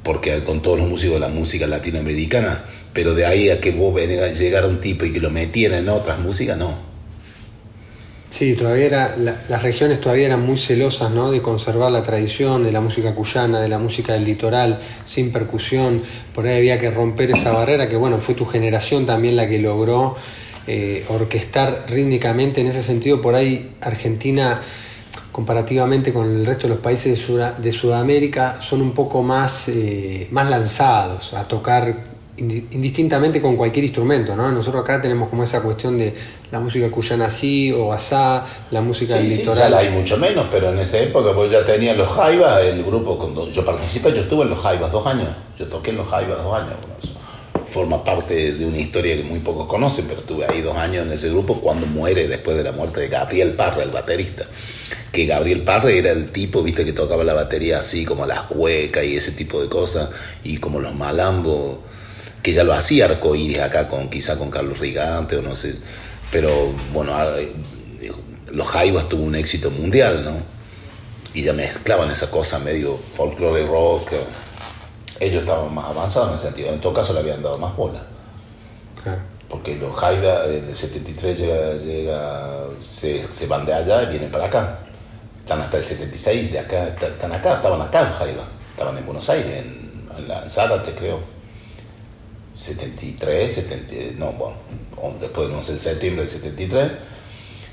porque 0.02 0.42
con 0.46 0.62
todos 0.62 0.80
los 0.80 0.88
músicos 0.88 1.16
de 1.16 1.20
la 1.20 1.28
música 1.28 1.68
latinoamericana, 1.68 2.64
pero 2.94 3.14
de 3.14 3.26
ahí 3.26 3.50
a 3.50 3.60
que 3.60 3.72
vos 3.72 3.94
llegara 3.94 4.66
un 4.66 4.80
tipo 4.80 5.04
y 5.04 5.12
que 5.12 5.20
lo 5.20 5.30
metiera 5.30 5.78
en 5.78 5.90
otras 5.90 6.18
músicas, 6.18 6.58
no. 6.58 6.95
Sí, 8.38 8.54
todavía 8.54 8.86
era, 8.86 9.16
las 9.16 9.64
regiones 9.64 10.02
todavía 10.02 10.26
eran 10.26 10.46
muy 10.46 10.58
celosas 10.58 11.10
¿no? 11.10 11.32
de 11.32 11.42
conservar 11.42 11.90
la 11.90 12.04
tradición 12.04 12.66
de 12.66 12.74
la 12.74 12.82
música 12.82 13.16
cuyana, 13.16 13.62
de 13.62 13.70
la 13.70 13.80
música 13.80 14.12
del 14.12 14.26
litoral, 14.26 14.78
sin 15.06 15.32
percusión. 15.32 16.02
Por 16.34 16.46
ahí 16.46 16.58
había 16.58 16.78
que 16.78 16.92
romper 16.92 17.32
esa 17.32 17.54
barrera, 17.54 17.88
que 17.88 17.96
bueno, 17.96 18.18
fue 18.18 18.36
tu 18.36 18.46
generación 18.46 19.06
también 19.06 19.38
la 19.38 19.48
que 19.48 19.58
logró 19.60 20.18
eh, 20.68 21.06
orquestar 21.08 21.86
rítmicamente. 21.88 22.60
En 22.60 22.68
ese 22.68 22.84
sentido, 22.84 23.22
por 23.22 23.36
ahí 23.36 23.72
Argentina, 23.80 24.60
comparativamente 25.32 26.12
con 26.12 26.30
el 26.30 26.46
resto 26.46 26.64
de 26.64 26.74
los 26.74 26.80
países 26.80 27.18
de, 27.58 27.72
Sudamérica, 27.72 28.62
son 28.62 28.82
un 28.82 28.92
poco 28.92 29.24
más, 29.24 29.70
eh, 29.70 30.28
más 30.32 30.50
lanzados 30.50 31.34
a 31.34 31.48
tocar 31.48 32.15
indistintamente 32.38 33.42
con 33.42 33.56
cualquier 33.56 33.86
instrumento, 33.86 34.36
¿no? 34.36 34.52
Nosotros 34.52 34.84
acá 34.84 35.02
tenemos 35.02 35.30
como 35.30 35.44
esa 35.44 35.62
cuestión 35.62 35.98
de 35.98 36.14
la 36.52 36.60
música 36.60 36.92
cuyana 36.92 37.28
así 37.28 37.72
o 37.72 37.94
asá, 37.94 38.46
la 38.72 38.82
música 38.82 39.16
del 39.16 39.30
litoral. 39.30 39.56
Sí, 39.56 39.64
ya 39.64 39.70
la 39.70 39.78
hay 39.78 39.90
mucho 39.90 40.18
menos, 40.18 40.48
pero 40.52 40.72
en 40.72 40.80
esa 40.80 41.00
época 41.00 41.34
pues 41.34 41.50
ya 41.50 41.64
tenía 41.64 41.94
los 41.94 42.10
Jaivas, 42.10 42.62
el 42.62 42.84
grupo 42.84 43.18
cuando 43.18 43.50
yo 43.52 43.64
participé, 43.64 44.12
yo 44.12 44.22
estuve 44.22 44.44
en 44.44 44.50
los 44.50 44.60
Jaivas 44.60 44.92
dos 44.92 45.08
años, 45.08 45.30
yo 45.58 45.68
toqué 45.68 45.92
en 45.92 45.98
los 45.98 46.08
Jaivas 46.10 46.44
dos 46.44 46.54
años. 46.54 46.76
forma 47.66 48.04
parte 48.04 48.54
de 48.54 48.66
una 48.66 48.78
historia 48.78 49.16
que 49.16 49.24
muy 49.24 49.40
pocos 49.40 49.68
conocen, 49.68 50.06
pero 50.08 50.20
estuve 50.20 50.46
ahí 50.46 50.62
dos 50.62 50.78
años 50.78 51.06
en 51.06 51.12
ese 51.14 51.30
grupo 51.30 51.60
cuando 51.60 51.86
muere 51.88 52.28
después 52.28 52.56
de 52.58 52.64
la 52.64 52.72
muerte 52.72 53.02
de 53.02 53.08
Gabriel 53.08 53.54
Parra, 53.54 53.84
el 53.84 53.90
baterista. 53.90 54.46
Que 55.12 55.26
Gabriel 55.26 55.62
Parra 55.62 55.90
era 55.90 56.12
el 56.12 56.32
tipo, 56.32 56.62
viste, 56.62 56.86
que 56.86 56.94
tocaba 56.94 57.24
la 57.24 57.34
batería 57.34 57.80
así, 57.80 58.06
como 58.06 58.26
las 58.26 58.44
cuecas 58.48 59.06
y 59.06 59.16
ese 59.16 59.32
tipo 59.32 59.62
de 59.62 59.70
cosas, 59.70 60.10
y 60.44 60.58
como 60.58 60.80
los 60.80 60.94
malambos 60.94 61.80
que 62.46 62.54
ya 62.54 62.64
lo 62.64 62.76
hacía 62.76 63.06
Arcoíris 63.06 63.58
acá 63.58 63.88
con 63.88 64.08
quizá 64.08 64.38
con 64.38 64.52
Carlos 64.52 64.78
Rigante 64.78 65.36
o 65.36 65.42
no 65.42 65.56
sé, 65.56 65.78
pero 66.32 66.72
bueno, 66.94 67.12
los 68.52 68.68
Jaivas 68.68 69.10
tuvo 69.10 69.24
un 69.24 69.34
éxito 69.34 69.72
mundial, 69.72 70.24
¿no? 70.24 70.34
Y 71.34 71.42
ya 71.42 71.54
mezclaban 71.54 72.12
esa 72.12 72.30
cosa 72.30 72.60
medio 72.60 73.00
folklore 73.16 73.66
rock. 73.66 74.12
Ellos 75.20 75.42
estaban 75.42 75.74
más 75.74 75.86
avanzados 75.86 76.30
en 76.30 76.36
ese 76.36 76.46
sentido, 76.46 76.70
en 76.72 76.80
todo 76.82 76.94
caso 76.94 77.14
le 77.14 77.22
habían 77.22 77.42
dado 77.42 77.58
más 77.58 77.76
bola. 77.76 78.04
Porque 79.50 79.78
los 79.78 79.96
Jaivas 79.96 80.48
en 80.48 80.68
el 80.68 80.76
73 80.76 81.40
llega, 81.40 81.74
llega 81.84 82.68
se, 82.86 83.26
se, 83.32 83.48
van 83.48 83.66
de 83.66 83.74
allá 83.74 84.04
y 84.04 84.10
vienen 84.12 84.30
para 84.30 84.46
acá. 84.46 84.82
Están 85.40 85.62
hasta 85.62 85.78
el 85.78 85.86
76 85.86 86.52
de 86.52 86.60
acá, 86.60 86.90
están 86.90 87.32
acá, 87.32 87.56
estaban 87.56 87.82
acá 87.82 88.04
los 88.04 88.18
Jaivas, 88.20 88.46
estaban 88.70 88.96
en 89.00 89.06
Buenos 89.08 89.28
Aires, 89.32 89.66
en, 89.66 90.08
en 90.16 90.28
la 90.28 90.44
en 90.44 90.50
Zárate 90.52 90.92
creo 90.92 91.35
73, 92.58 93.52
70, 93.52 93.96
no, 94.18 94.32
bueno, 94.34 94.56
después 95.20 95.50
no 95.50 95.62
sé, 95.62 95.74
el 95.74 95.80
septiembre 95.80 96.22
del 96.22 96.30
73, 96.30 96.92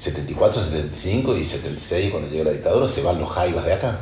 74, 0.01 0.65
75 0.65 1.37
y 1.37 1.47
76 1.47 2.11
cuando 2.11 2.29
llega 2.29 2.45
la 2.45 2.51
dictadura 2.51 2.89
se 2.89 3.03
van 3.03 3.21
los 3.21 3.31
jaivas 3.31 3.65
de 3.65 3.73
acá. 3.75 4.01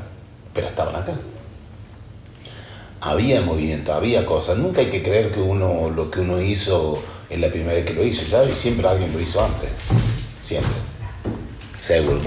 pero 0.55 0.67
estaban 0.67 0.97
acá. 0.97 1.13
Había 3.03 3.41
movimiento, 3.41 3.93
había 3.93 4.27
cosas. 4.27 4.59
Nunca 4.59 4.81
hay 4.81 4.89
que 4.89 5.03
creer 5.03 5.33
que 5.33 5.41
uno 5.41 5.91
lo 5.91 6.11
que 6.11 6.21
uno 6.21 6.41
hizo 6.41 7.03
es 7.29 7.39
la 7.39 7.49
primera 7.49 7.75
vez 7.75 7.87
que 7.87 7.95
lo 7.95 8.05
hizo, 8.05 8.23
ya 8.27 8.55
siempre 8.55 8.89
alguien 8.89 9.13
lo 9.13 9.21
hizo 9.21 9.45
antes. 9.45 9.71
Siempre. 10.43 10.73
Seguro, 11.77 12.21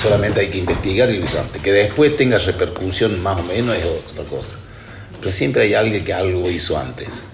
solamente 0.00 0.40
hay 0.40 0.50
que 0.50 0.58
investigar 0.58 1.10
y 1.10 1.18
lo 1.18 1.24
hizo 1.24 1.40
antes. 1.40 1.60
Que 1.60 1.72
después 1.72 2.16
tenga 2.16 2.38
repercusión 2.38 3.20
más 3.22 3.40
o 3.40 3.52
menos 3.52 3.76
es 3.76 3.84
otra 3.84 4.24
cosa. 4.24 4.56
Pero 5.18 5.32
siempre 5.32 5.62
hay 5.62 5.74
alguien 5.74 6.04
que 6.04 6.12
algo 6.12 6.48
hizo 6.48 6.78
antes. 6.78 7.26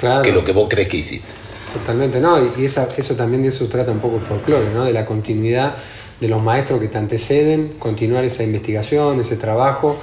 Claro. 0.00 0.22
Que 0.22 0.32
lo 0.32 0.42
que 0.42 0.52
vos 0.52 0.66
crees 0.68 0.88
que 0.88 0.96
hiciste. 0.96 1.28
Totalmente, 1.72 2.18
¿no? 2.20 2.38
Y 2.58 2.64
esa, 2.64 2.88
eso 2.96 3.14
también 3.14 3.42
de 3.42 3.48
eso 3.48 3.66
trata 3.68 3.92
un 3.92 4.00
poco 4.00 4.16
el 4.16 4.22
folclore, 4.22 4.70
¿no? 4.74 4.84
De 4.84 4.92
la 4.92 5.04
continuidad 5.04 5.74
de 6.20 6.28
los 6.28 6.42
maestros 6.42 6.80
que 6.80 6.88
te 6.88 6.98
anteceden, 6.98 7.74
continuar 7.78 8.24
esa 8.24 8.42
investigación, 8.42 9.20
ese 9.20 9.36
trabajo 9.36 9.98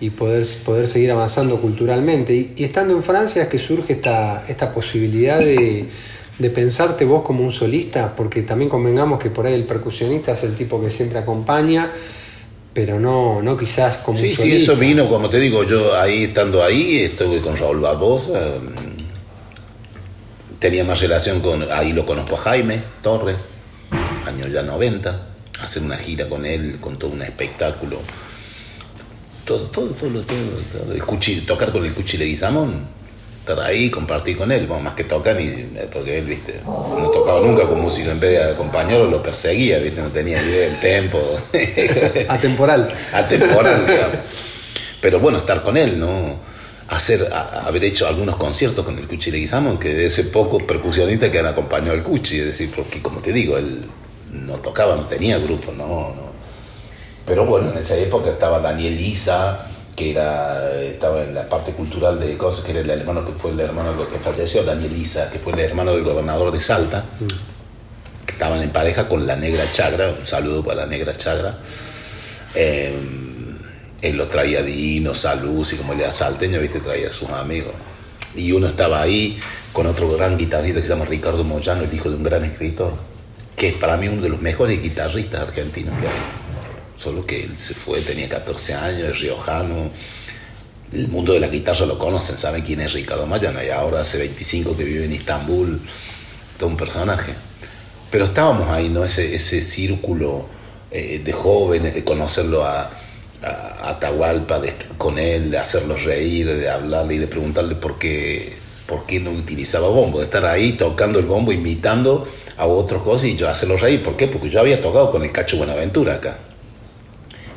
y 0.00 0.10
poder, 0.10 0.46
poder 0.64 0.86
seguir 0.86 1.10
avanzando 1.10 1.60
culturalmente. 1.60 2.34
Y, 2.34 2.64
estando 2.64 2.94
en 2.94 3.02
Francia 3.02 3.42
es 3.42 3.48
que 3.48 3.58
surge 3.58 3.94
esta, 3.94 4.44
esta 4.48 4.72
posibilidad 4.72 5.38
de, 5.38 5.86
de, 6.38 6.50
pensarte 6.50 7.04
vos 7.04 7.22
como 7.22 7.42
un 7.42 7.50
solista, 7.50 8.14
porque 8.14 8.42
también 8.42 8.68
convengamos 8.68 9.18
que 9.18 9.30
por 9.30 9.46
ahí 9.46 9.54
el 9.54 9.64
percusionista 9.64 10.32
es 10.32 10.44
el 10.44 10.54
tipo 10.54 10.80
que 10.80 10.90
siempre 10.90 11.18
acompaña, 11.18 11.90
pero 12.72 13.00
no, 13.00 13.42
no 13.42 13.56
quizás 13.56 13.96
como 13.96 14.18
un 14.18 14.24
solista. 14.24 14.42
Sí, 14.44 14.52
eso 14.52 14.76
vino, 14.76 15.08
como 15.08 15.28
te 15.28 15.40
digo, 15.40 15.64
yo 15.64 15.96
ahí 15.96 16.24
estando 16.24 16.62
ahí, 16.62 17.00
estuve 17.00 17.40
con 17.40 17.56
Raúl 17.56 17.80
Barbosa, 17.80 18.58
tenía 20.58 20.84
más 20.84 21.00
relación 21.00 21.40
con, 21.40 21.70
ahí 21.70 21.92
lo 21.92 22.04
conozco 22.04 22.34
a 22.36 22.38
Jaime 22.38 22.80
Torres, 23.02 23.48
años 24.26 24.52
ya 24.52 24.62
90 24.62 25.28
hacer 25.62 25.82
una 25.82 25.96
gira 25.96 26.28
con 26.28 26.44
él, 26.44 26.78
con 26.80 26.96
todo 26.96 27.10
un 27.10 27.22
espectáculo. 27.22 27.98
Todo, 29.44 29.64
todo, 29.70 29.88
todo, 29.92 30.22
todo, 30.22 30.92
el 30.92 31.02
cuchi, 31.02 31.40
tocar 31.40 31.72
con 31.72 31.84
el 31.84 31.94
Cuchi 31.94 32.18
Leguizamón, 32.18 32.86
estar 33.40 33.58
ahí, 33.60 33.88
compartir 33.90 34.36
con 34.36 34.52
él, 34.52 34.68
más 34.68 34.92
que 34.92 35.04
tocar, 35.04 35.36
ni, 35.36 35.48
porque 35.90 36.18
él, 36.18 36.26
viste, 36.26 36.60
no 36.64 37.08
tocaba 37.10 37.40
nunca 37.40 37.66
con 37.66 37.80
músico, 37.80 38.10
en 38.10 38.20
vez 38.20 38.32
de 38.32 38.52
acompañarlo, 38.52 39.06
lo 39.10 39.22
perseguía, 39.22 39.78
viste, 39.78 40.02
no 40.02 40.08
tenía 40.08 40.42
idea 40.42 40.68
del 40.68 40.80
tempo. 40.80 41.18
Atemporal. 42.28 42.92
Atemporal, 43.12 43.86
digamos. 43.86 44.18
Pero 45.00 45.18
bueno, 45.18 45.38
estar 45.38 45.62
con 45.62 45.78
él, 45.78 45.98
¿no? 45.98 46.38
Hacer, 46.88 47.28
haber 47.32 47.84
hecho 47.84 48.08
algunos 48.08 48.36
conciertos 48.36 48.84
con 48.84 48.98
el 48.98 49.06
Cuchi 49.06 49.30
Leguizamón, 49.30 49.78
que 49.78 49.92
de 49.92 50.06
ese 50.06 50.24
poco 50.24 50.66
percusionista 50.66 51.30
que 51.30 51.38
han 51.38 51.46
acompañado 51.46 51.92
al 51.92 52.02
Cuchi, 52.02 52.38
es 52.38 52.46
decir, 52.46 52.70
porque 52.74 53.02
como 53.02 53.20
te 53.20 53.32
digo, 53.32 53.58
él 53.58 53.82
no 54.32 54.54
tocaba, 54.54 54.96
no 54.96 55.02
tenía 55.02 55.38
grupo, 55.38 55.72
no, 55.72 55.86
no. 55.86 56.28
Pero 57.26 57.44
bueno, 57.44 57.70
en 57.72 57.78
esa 57.78 57.94
época 57.96 58.30
estaba 58.30 58.60
Daniel 58.60 58.98
Isa, 58.98 59.66
que 59.94 60.12
era, 60.12 60.80
estaba 60.80 61.22
en 61.24 61.34
la 61.34 61.48
parte 61.48 61.72
cultural 61.72 62.18
de 62.20 62.38
cosas, 62.38 62.64
que 62.64 62.70
era 62.70 62.80
el 62.80 62.90
hermano 62.90 63.26
que 63.26 63.32
fue 63.32 63.50
el 63.50 63.60
hermano 63.60 64.06
que 64.08 64.18
falleció, 64.18 64.62
Daniel 64.62 64.96
Isa, 64.96 65.30
que 65.30 65.38
fue 65.38 65.52
el 65.52 65.58
hermano 65.58 65.92
del 65.92 66.04
gobernador 66.04 66.52
de 66.52 66.60
Salta, 66.60 67.04
que 68.24 68.32
estaban 68.32 68.62
en 68.62 68.70
pareja 68.70 69.08
con 69.08 69.26
la 69.26 69.36
negra 69.36 69.64
Chagra, 69.72 70.14
un 70.18 70.26
saludo 70.26 70.64
para 70.64 70.82
la 70.82 70.86
negra 70.86 71.16
Chagra. 71.16 71.58
Em, 72.54 73.27
él 74.00 74.16
lo 74.16 74.26
traía 74.28 74.62
Dino, 74.62 75.14
Salud, 75.14 75.66
y 75.72 75.76
como 75.76 75.92
él 75.92 76.00
era 76.00 76.10
salteño, 76.10 76.60
viste, 76.60 76.80
traía 76.80 77.08
a 77.08 77.12
sus 77.12 77.28
amigos. 77.30 77.72
Y 78.34 78.52
uno 78.52 78.68
estaba 78.68 79.02
ahí 79.02 79.38
con 79.72 79.86
otro 79.86 80.10
gran 80.16 80.36
guitarrista 80.38 80.80
que 80.80 80.86
se 80.86 80.92
llama 80.92 81.04
Ricardo 81.04 81.44
Moyano, 81.44 81.82
el 81.82 81.92
hijo 81.92 82.10
de 82.10 82.16
un 82.16 82.22
gran 82.22 82.44
escritor 82.44 82.92
que 83.58 83.70
es 83.70 83.74
para 83.74 83.96
mí 83.96 84.06
uno 84.06 84.22
de 84.22 84.28
los 84.28 84.40
mejores 84.40 84.80
guitarristas 84.80 85.40
argentinos 85.40 85.98
que 85.98 86.06
hay. 86.06 86.14
Solo 86.96 87.26
que 87.26 87.42
él 87.42 87.58
se 87.58 87.74
fue, 87.74 88.00
tenía 88.00 88.28
14 88.28 88.74
años, 88.74 89.02
es 89.10 89.20
riojano. 89.20 89.90
El 90.92 91.08
mundo 91.08 91.32
de 91.32 91.40
la 91.40 91.48
guitarra 91.48 91.84
lo 91.84 91.98
conocen, 91.98 92.38
saben 92.38 92.62
quién 92.62 92.80
es 92.80 92.92
Ricardo 92.92 93.26
Mayano 93.26 93.62
y 93.62 93.68
ahora 93.70 94.00
hace 94.00 94.18
25 94.18 94.76
que 94.76 94.84
vive 94.84 95.04
en 95.04 95.12
Estambul, 95.12 95.80
todo 96.56 96.68
un 96.68 96.76
personaje. 96.76 97.34
Pero 98.12 98.26
estábamos 98.26 98.70
ahí, 98.70 98.90
¿no? 98.90 99.04
Ese, 99.04 99.34
ese 99.34 99.60
círculo 99.60 100.46
eh, 100.92 101.20
de 101.24 101.32
jóvenes, 101.32 101.94
de 101.94 102.04
conocerlo 102.04 102.64
a, 102.64 102.90
a, 103.42 103.90
Atahualpa, 103.90 104.60
de 104.60 104.68
estar 104.68 104.88
con 104.98 105.18
él, 105.18 105.50
de 105.50 105.58
hacerlo 105.58 105.96
reír, 105.96 106.46
de 106.46 106.68
hablarle 106.68 107.14
y 107.14 107.18
de 107.18 107.26
preguntarle 107.26 107.74
por 107.74 107.98
qué, 107.98 108.54
por 108.86 109.06
qué 109.06 109.20
no 109.20 109.30
utilizaba 109.30 109.88
bombo, 109.88 110.18
de 110.18 110.24
estar 110.24 110.44
ahí 110.44 110.72
tocando 110.72 111.18
el 111.18 111.26
bombo, 111.26 111.52
imitando 111.52 112.26
a 112.56 112.66
otras 112.66 113.02
cosas 113.02 113.28
y 113.28 113.36
yo 113.36 113.48
hacerlo 113.48 113.76
reír. 113.76 114.02
¿Por 114.02 114.16
qué? 114.16 114.28
Porque 114.28 114.50
yo 114.50 114.60
había 114.60 114.82
tocado 114.82 115.10
con 115.10 115.24
el 115.24 115.32
Cacho 115.32 115.56
Buenaventura 115.56 116.14
acá. 116.14 116.38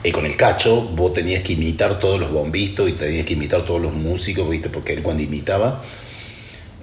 Y 0.04 0.12
con 0.12 0.26
el 0.26 0.36
Cacho 0.36 0.82
vos 0.82 1.14
tenías 1.14 1.44
que 1.44 1.54
imitar 1.54 2.00
todos 2.00 2.20
los 2.20 2.32
bombistas 2.32 2.88
y 2.88 2.94
tenías 2.94 3.26
que 3.26 3.34
imitar 3.34 3.66
todos 3.66 3.82
los 3.82 3.94
músicos, 3.94 4.50
¿viste? 4.50 4.70
Porque 4.70 4.94
él 4.94 5.04
cuando 5.04 5.22
imitaba, 5.22 5.82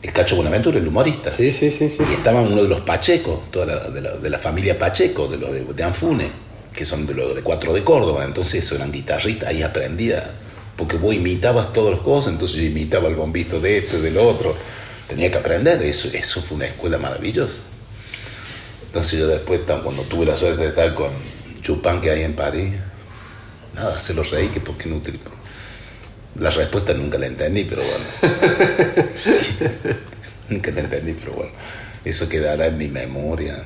el 0.02 0.12
Cacho 0.12 0.37
Buenaventura, 0.37 0.78
el 0.78 0.87
humorista. 0.87 1.32
Sí, 1.32 1.50
sí, 1.50 1.70
sí. 1.70 1.90
sí. 1.90 2.02
Y 2.08 2.14
estaba 2.14 2.40
uno 2.40 2.62
de 2.62 2.68
los 2.68 2.80
Pacheco, 2.82 3.44
toda 3.50 3.90
de, 3.90 4.30
la, 4.30 4.38
familia 4.38 4.78
Pacheco, 4.78 5.26
de 5.26 5.37
los 5.37 5.76
de, 5.76 5.82
Anfune, 5.82 6.30
que 6.79 6.87
son 6.87 7.07
de 7.09 7.14
los 7.14 7.35
de 7.35 7.43
Cuatro 7.43 7.73
de 7.73 7.83
Córdoba. 7.83 8.25
Entonces 8.25 8.64
eso 8.64 8.77
eran 8.77 8.93
guitarristas, 8.93 9.49
ahí 9.49 9.62
aprendía. 9.62 10.31
Porque 10.77 10.97
vos 10.97 11.12
imitabas 11.12 11.73
todas 11.73 11.95
las 11.95 12.03
cosas, 12.03 12.33
entonces 12.33 12.57
yo 12.57 12.62
imitaba 12.62 13.09
el 13.09 13.17
bombista 13.17 13.59
de 13.59 13.79
esto 13.79 13.99
y 13.99 14.01
del 14.03 14.17
otro. 14.17 14.55
Tenía 15.09 15.29
que 15.29 15.38
aprender, 15.38 15.83
eso, 15.83 16.09
eso 16.12 16.41
fue 16.41 16.57
una 16.57 16.67
escuela 16.67 16.97
maravillosa. 16.97 17.62
Entonces 18.87 19.19
yo 19.19 19.27
después, 19.27 19.62
cuando 19.83 20.03
tuve 20.03 20.25
la 20.25 20.37
suerte 20.37 20.62
de 20.62 20.69
estar 20.69 20.95
con 20.95 21.11
Chupán 21.62 22.01
que 22.01 22.12
hay 22.12 22.23
en 22.23 22.37
París, 22.37 22.75
nada, 23.75 24.01
se 24.01 24.14
los 24.14 24.31
reí 24.31 24.47
que 24.47 24.61
por 24.61 24.77
qué 24.79 24.88
no 24.88 24.99
utilizo. 24.99 25.31
La 26.37 26.51
respuesta 26.51 26.95
nunca 26.95 27.19
la 27.19 27.27
entendí, 27.27 27.64
pero 27.64 27.83
bueno. 27.83 28.37
nunca 30.49 30.71
la 30.71 30.81
entendí, 30.83 31.12
pero 31.14 31.33
bueno. 31.33 31.51
Eso 32.05 32.29
quedará 32.29 32.67
en 32.67 32.79
mi 32.79 32.87
memoria. 32.87 33.64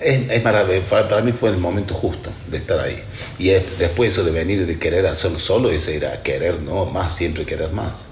Es, 0.00 0.30
es 0.30 0.44
maravilloso. 0.44 0.86
Para 1.08 1.20
mí 1.22 1.32
fue 1.32 1.50
el 1.50 1.58
momento 1.58 1.94
justo 1.94 2.30
de 2.50 2.58
estar 2.58 2.78
ahí. 2.80 3.02
Y 3.38 3.48
después 3.78 4.12
eso 4.12 4.24
de 4.24 4.30
venir 4.30 4.66
de 4.66 4.78
querer 4.78 5.06
hacerlo 5.06 5.38
solo, 5.38 5.70
ese 5.70 5.96
era 5.96 6.22
querer, 6.22 6.60
no, 6.60 6.86
más, 6.86 7.14
siempre 7.16 7.44
querer 7.44 7.70
más. 7.70 8.08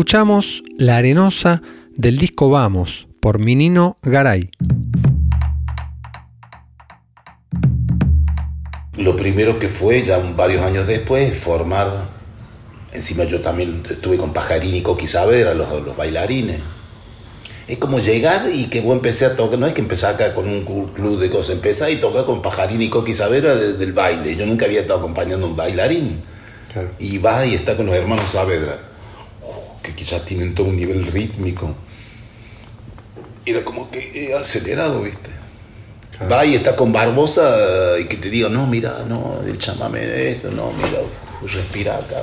Escuchamos 0.00 0.62
La 0.78 0.96
Arenosa 0.96 1.60
del 1.94 2.16
disco 2.16 2.48
Vamos 2.48 3.06
por 3.20 3.38
Minino 3.38 3.98
Garay. 4.00 4.50
Lo 8.96 9.14
primero 9.14 9.58
que 9.58 9.68
fue, 9.68 10.02
ya 10.02 10.16
varios 10.34 10.64
años 10.64 10.86
después, 10.86 11.36
formar, 11.36 12.08
encima 12.94 13.24
yo 13.24 13.42
también 13.42 13.82
estuve 13.90 14.16
con 14.16 14.32
Pajarín 14.32 14.74
y 14.74 14.80
Coqui 14.80 15.06
Saavedra, 15.06 15.52
los, 15.52 15.70
los 15.84 15.94
bailarines. 15.94 16.60
Es 17.68 17.76
como 17.76 17.98
llegar 17.98 18.48
y 18.50 18.70
que 18.70 18.80
vos 18.80 18.96
empecé 18.96 19.26
a 19.26 19.36
tocar, 19.36 19.58
no 19.58 19.66
es 19.66 19.74
que 19.74 19.82
empecé 19.82 20.06
acá 20.06 20.32
con 20.34 20.48
un 20.48 20.64
club 20.94 21.20
de 21.20 21.28
cosas, 21.28 21.56
empecé 21.56 21.92
y 21.92 21.96
tocar 21.96 22.24
con 22.24 22.40
Pajarín 22.40 22.80
y 22.80 22.88
Coqui 22.88 23.12
Saavedra 23.12 23.54
desde 23.54 23.84
el 23.84 23.92
baile. 23.92 24.34
Yo 24.34 24.46
nunca 24.46 24.64
había 24.64 24.80
estado 24.80 25.00
acompañando 25.00 25.44
a 25.44 25.50
un 25.50 25.56
bailarín. 25.56 26.22
Y 26.98 27.18
va 27.18 27.44
y 27.44 27.54
está 27.54 27.76
con 27.76 27.84
los 27.84 27.94
hermanos 27.94 28.30
Saavedra 28.30 28.89
que 29.90 30.04
quizás 30.04 30.24
tienen 30.24 30.54
todo 30.54 30.68
un 30.68 30.76
nivel 30.76 31.06
rítmico. 31.06 31.74
Era 33.44 33.64
como 33.64 33.90
que 33.90 34.34
acelerado, 34.38 35.02
¿viste? 35.02 35.30
Va 36.30 36.44
y 36.44 36.54
está 36.54 36.76
con 36.76 36.92
Barbosa 36.92 37.98
y 37.98 38.04
que 38.04 38.16
te 38.16 38.28
diga, 38.28 38.48
no, 38.48 38.66
mira, 38.66 39.04
no, 39.08 39.40
el 39.46 39.58
chamame 39.58 40.30
esto, 40.30 40.50
no, 40.50 40.70
mira, 40.72 41.00
respira 41.42 41.96
acá. 41.96 42.22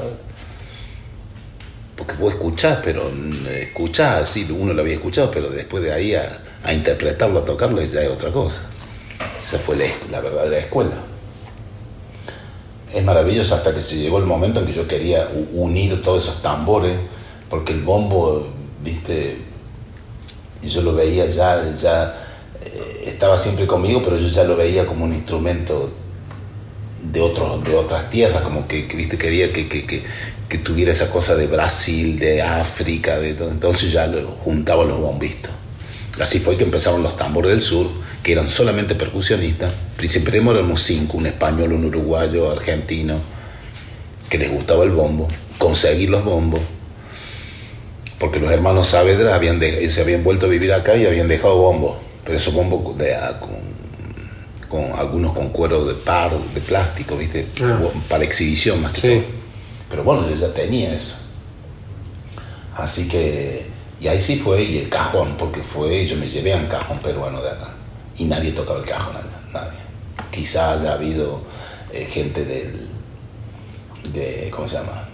Porque 1.95 2.13
vos 2.13 2.33
escuchás, 2.33 2.79
pero 2.83 3.11
escuchás, 3.51 4.29
sí, 4.29 4.47
uno 4.51 4.73
lo 4.73 4.83
había 4.83 4.93
escuchado, 4.93 5.31
pero 5.31 5.49
después 5.49 5.83
de 5.83 5.91
ahí 5.91 6.13
a, 6.13 6.43
a 6.63 6.73
interpretarlo, 6.73 7.39
a 7.39 7.45
tocarlo, 7.45 7.81
ya 7.81 8.01
es 8.01 8.09
otra 8.09 8.31
cosa. 8.31 8.69
Esa 9.43 9.57
fue 9.57 9.75
la, 9.75 9.85
la 10.11 10.21
verdadera 10.21 10.59
escuela. 10.59 10.95
Es 12.93 13.03
maravilloso 13.03 13.55
hasta 13.55 13.73
que 13.73 13.81
se 13.81 13.97
llegó 13.97 14.19
el 14.19 14.25
momento 14.25 14.59
en 14.59 14.67
que 14.67 14.73
yo 14.73 14.87
quería 14.87 15.27
unir 15.53 16.03
todos 16.03 16.23
esos 16.23 16.43
tambores 16.43 16.97
porque 17.49 17.73
el 17.73 17.81
bombo, 17.81 18.47
viste, 18.83 19.37
yo 20.63 20.81
lo 20.81 20.93
veía 20.93 21.25
ya, 21.27 21.75
ya 21.81 22.15
eh, 22.61 23.03
estaba 23.05 23.37
siempre 23.37 23.65
conmigo, 23.65 24.01
pero 24.03 24.17
yo 24.17 24.27
ya 24.27 24.43
lo 24.43 24.55
veía 24.55 24.85
como 24.85 25.05
un 25.05 25.13
instrumento 25.13 25.91
de, 27.03 27.21
otros, 27.21 27.63
de 27.63 27.75
otras 27.75 28.09
tierras, 28.09 28.41
como 28.41 28.67
que, 28.67 28.83
viste, 28.83 29.17
quería 29.17 29.51
que, 29.53 29.67
que, 29.67 29.85
que, 29.85 30.57
tuviera 30.57 30.91
esa 30.91 31.09
cosa 31.09 31.35
de 31.35 31.47
Brasil, 31.47 32.19
de 32.19 32.41
África, 32.41 33.17
de 33.17 33.29
entonces 33.29 33.91
ya 33.91 34.07
lo, 34.07 34.27
juntaba 34.43 34.83
los 34.83 34.99
bombistas. 34.99 35.51
Así 36.19 36.39
fue 36.39 36.57
que 36.57 36.63
empezaron 36.63 37.03
los 37.03 37.15
tambores 37.15 37.51
del 37.51 37.61
sur, 37.61 37.87
que 38.23 38.31
eran 38.31 38.49
solamente 38.49 38.95
percusionistas. 38.95 39.71
Siempre 40.07 40.39
éramos 40.39 40.81
cinco, 40.81 41.17
un 41.17 41.27
español, 41.27 41.73
un 41.73 41.85
uruguayo, 41.85 42.51
argentino, 42.51 43.19
que 44.27 44.39
les 44.39 44.51
gustaba 44.51 44.83
el 44.83 44.91
bombo, 44.91 45.27
conseguir 45.59 46.09
los 46.09 46.25
bombos 46.25 46.59
porque 48.19 48.39
los 48.39 48.51
hermanos 48.51 48.87
Saavedra 48.87 49.35
habían 49.35 49.59
se 49.59 50.01
habían 50.01 50.23
vuelto 50.23 50.47
a 50.47 50.49
vivir 50.49 50.73
acá 50.73 50.95
y 50.95 51.05
habían 51.05 51.27
dejado 51.27 51.57
bombos, 51.57 51.97
pero 52.23 52.37
esos 52.37 52.53
bombos 52.53 52.97
de, 52.97 53.15
ah, 53.15 53.39
con, 54.69 54.91
algunos 54.97 55.33
con 55.33 55.49
cuero 55.49 55.85
de 55.85 55.93
par, 55.93 56.31
de 56.31 56.61
plástico, 56.61 57.15
¿viste? 57.17 57.45
Ah. 57.61 57.79
Para 58.09 58.23
exhibición 58.23 58.81
más 58.81 58.93
que 58.93 59.01
todo. 59.01 59.21
Pero 59.89 60.03
bueno, 60.03 60.29
yo 60.29 60.35
ya 60.35 60.53
tenía 60.53 60.93
eso. 60.93 61.15
Así 62.75 63.07
que, 63.07 63.67
y 63.99 64.07
ahí 64.07 64.19
sí 64.19 64.35
fue, 64.37 64.63
y 64.63 64.79
el 64.79 64.89
cajón, 64.89 65.35
porque 65.37 65.61
fue, 65.61 66.05
yo 66.05 66.17
me 66.17 66.29
llevé 66.29 66.53
a 66.53 66.57
un 66.57 66.67
cajón 66.67 66.99
peruano 66.99 67.41
de 67.41 67.49
acá, 67.49 67.69
y 68.17 68.25
nadie 68.25 68.51
tocaba 68.51 68.79
el 68.79 68.85
cajón 68.85 69.15
allá, 69.15 69.41
nadie. 69.53 69.79
Quizá 70.31 70.73
haya 70.73 70.93
habido 70.93 71.41
eh, 71.91 72.05
gente 72.11 72.43
del, 72.45 72.87
de, 74.13 74.49
¿cómo 74.51 74.67
se 74.67 74.77
llama? 74.77 75.07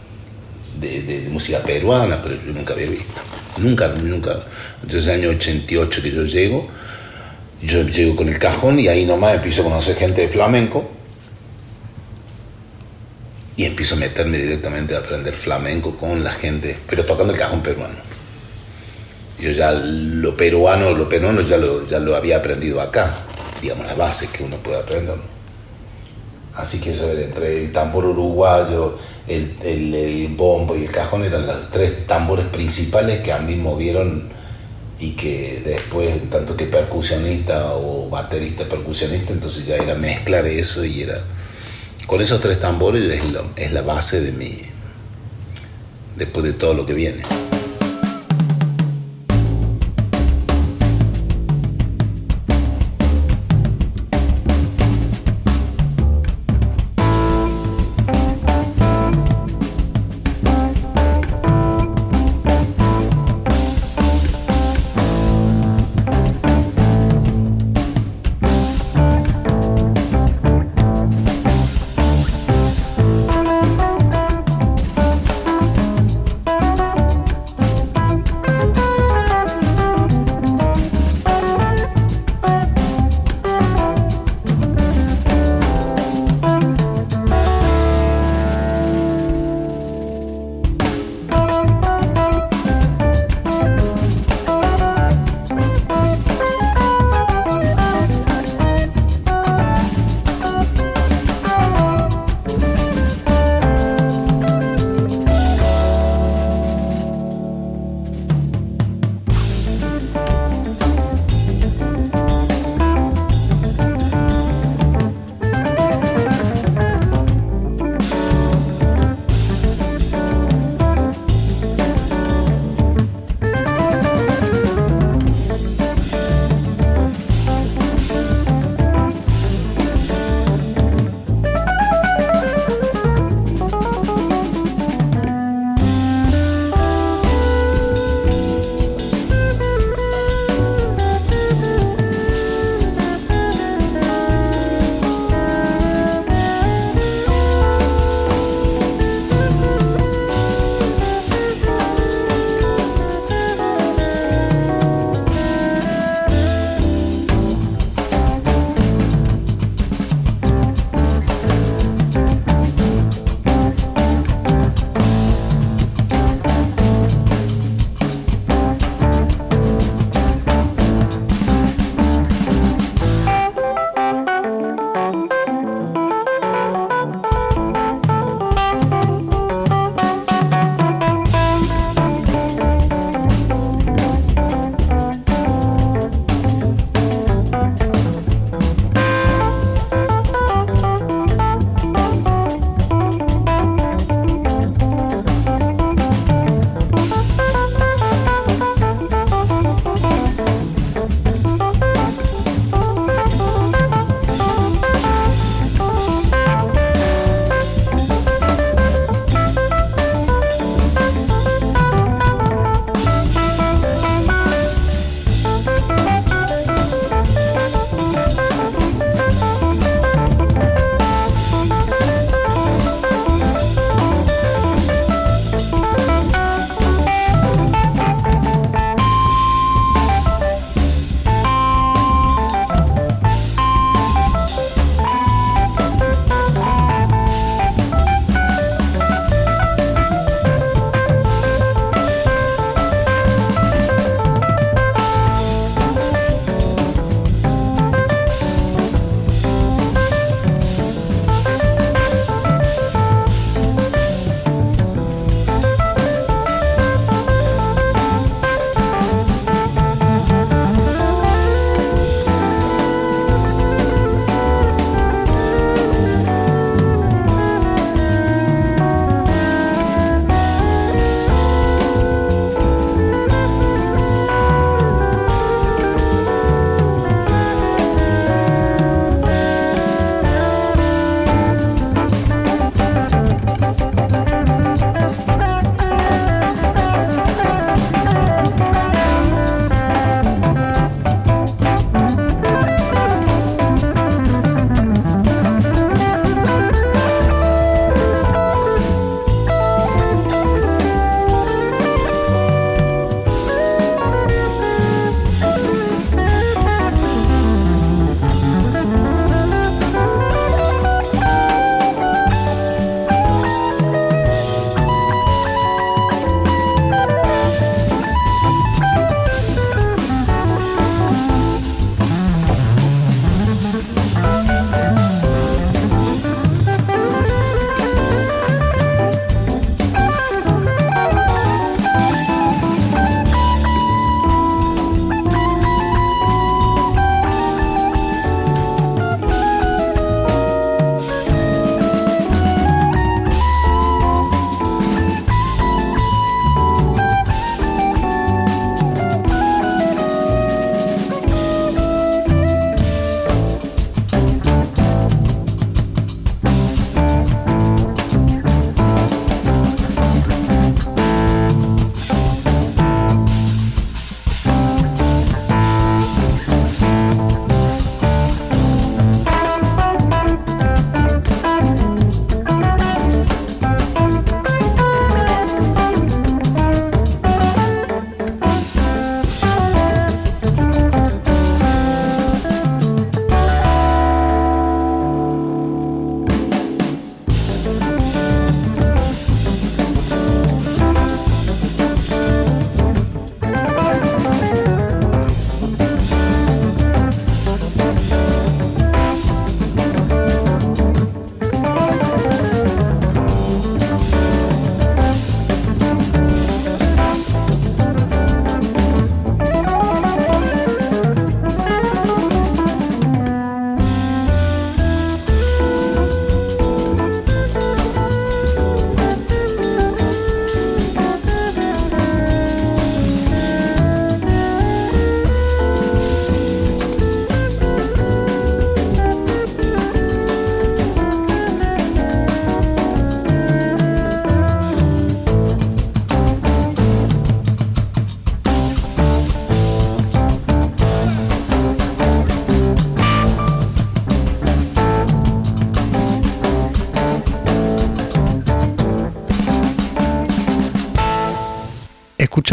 De, 0.80 1.28
música 1.30 1.60
peruana, 1.60 2.22
pero 2.22 2.36
yo 2.36 2.54
nunca 2.54 2.74
había 2.74 2.88
visto. 2.88 3.14
Nunca, 3.58 3.88
nunca. 3.88 4.44
Desde 4.82 5.14
el 5.14 5.22
año 5.22 5.30
88 5.32 6.02
que 6.02 6.12
yo 6.12 6.24
llego, 6.24 6.68
yo 7.62 7.84
llego 7.84 8.16
con 8.16 8.30
el 8.30 8.40
cajón 8.40 8.80
y 8.80 8.88
ahí 8.88 9.06
nomás 9.06 9.36
empiezo 9.36 9.62
a 9.62 9.66
conocer 9.66 9.96
gente 9.96 10.22
de 10.22 10.30
flamenco 10.30 10.90
y 13.56 13.66
empiezo 13.66 13.96
a 13.96 14.00
meterme 14.00 14.38
directamente 14.38 14.96
a 14.96 15.00
aprender 15.00 15.34
flamenco 15.34 15.96
con 15.96 16.24
la 16.24 16.32
gente, 16.32 16.76
pero 16.90 17.06
tocando 17.06 17.34
el 17.34 17.40
cajón 17.40 17.62
peruano. 17.62 17.96
Yo 19.40 19.52
ya 19.52 19.72
lo 19.72 20.36
peruano, 20.36 20.92
lo 20.92 21.08
peruano 21.08 21.42
ya 21.42 21.58
lo, 21.58 21.88
ya 21.88 22.00
lo 22.00 22.16
había 22.16 22.38
aprendido 22.38 22.82
acá, 22.82 23.14
digamos, 23.62 23.86
las 23.86 23.98
bases 23.98 24.30
que 24.30 24.44
uno 24.44 24.58
puede 24.58 24.80
aprender. 24.80 25.16
Así 26.56 26.80
que 26.80 26.92
eso 26.92 27.10
era 27.10 27.22
entre 27.22 27.64
el 27.64 27.72
tambor 27.72 28.06
uruguayo, 28.06 28.98
el, 29.28 29.56
el, 29.64 30.28
bombo 30.36 30.76
y 30.76 30.84
el 30.84 30.92
cajón 30.92 31.24
eran 31.24 31.48
los 31.48 31.72
tres 31.72 32.06
tambores 32.06 32.46
principales 32.48 33.22
que 33.22 33.34
a 33.34 33.40
mí 33.40 33.56
movieron 33.56 34.30
y 35.00 35.12
que 35.12 35.62
después, 35.66 36.30
tanto 36.30 36.56
que 36.56 36.66
percusionista 36.66 37.74
o 37.74 38.08
baterista 38.10 38.66
percusionista, 38.66 39.34
entonces 39.34 39.66
ya 39.66 39.76
era 39.76 39.96
mezclar 39.96 40.46
eso 40.46 40.86
y 40.86 41.02
era... 41.02 41.20
Con 42.06 42.22
esos 42.22 42.40
tres 42.42 42.60
tambores 42.60 43.04
es, 43.04 43.24
es 43.56 43.72
la 43.72 43.82
base 43.82 44.22
de 44.22 44.32
mi... 44.34 44.62
después 46.16 46.46
de 46.46 46.54
todo 46.54 46.76
lo 46.76 46.86
que 46.86 46.94
viene. 46.94 47.24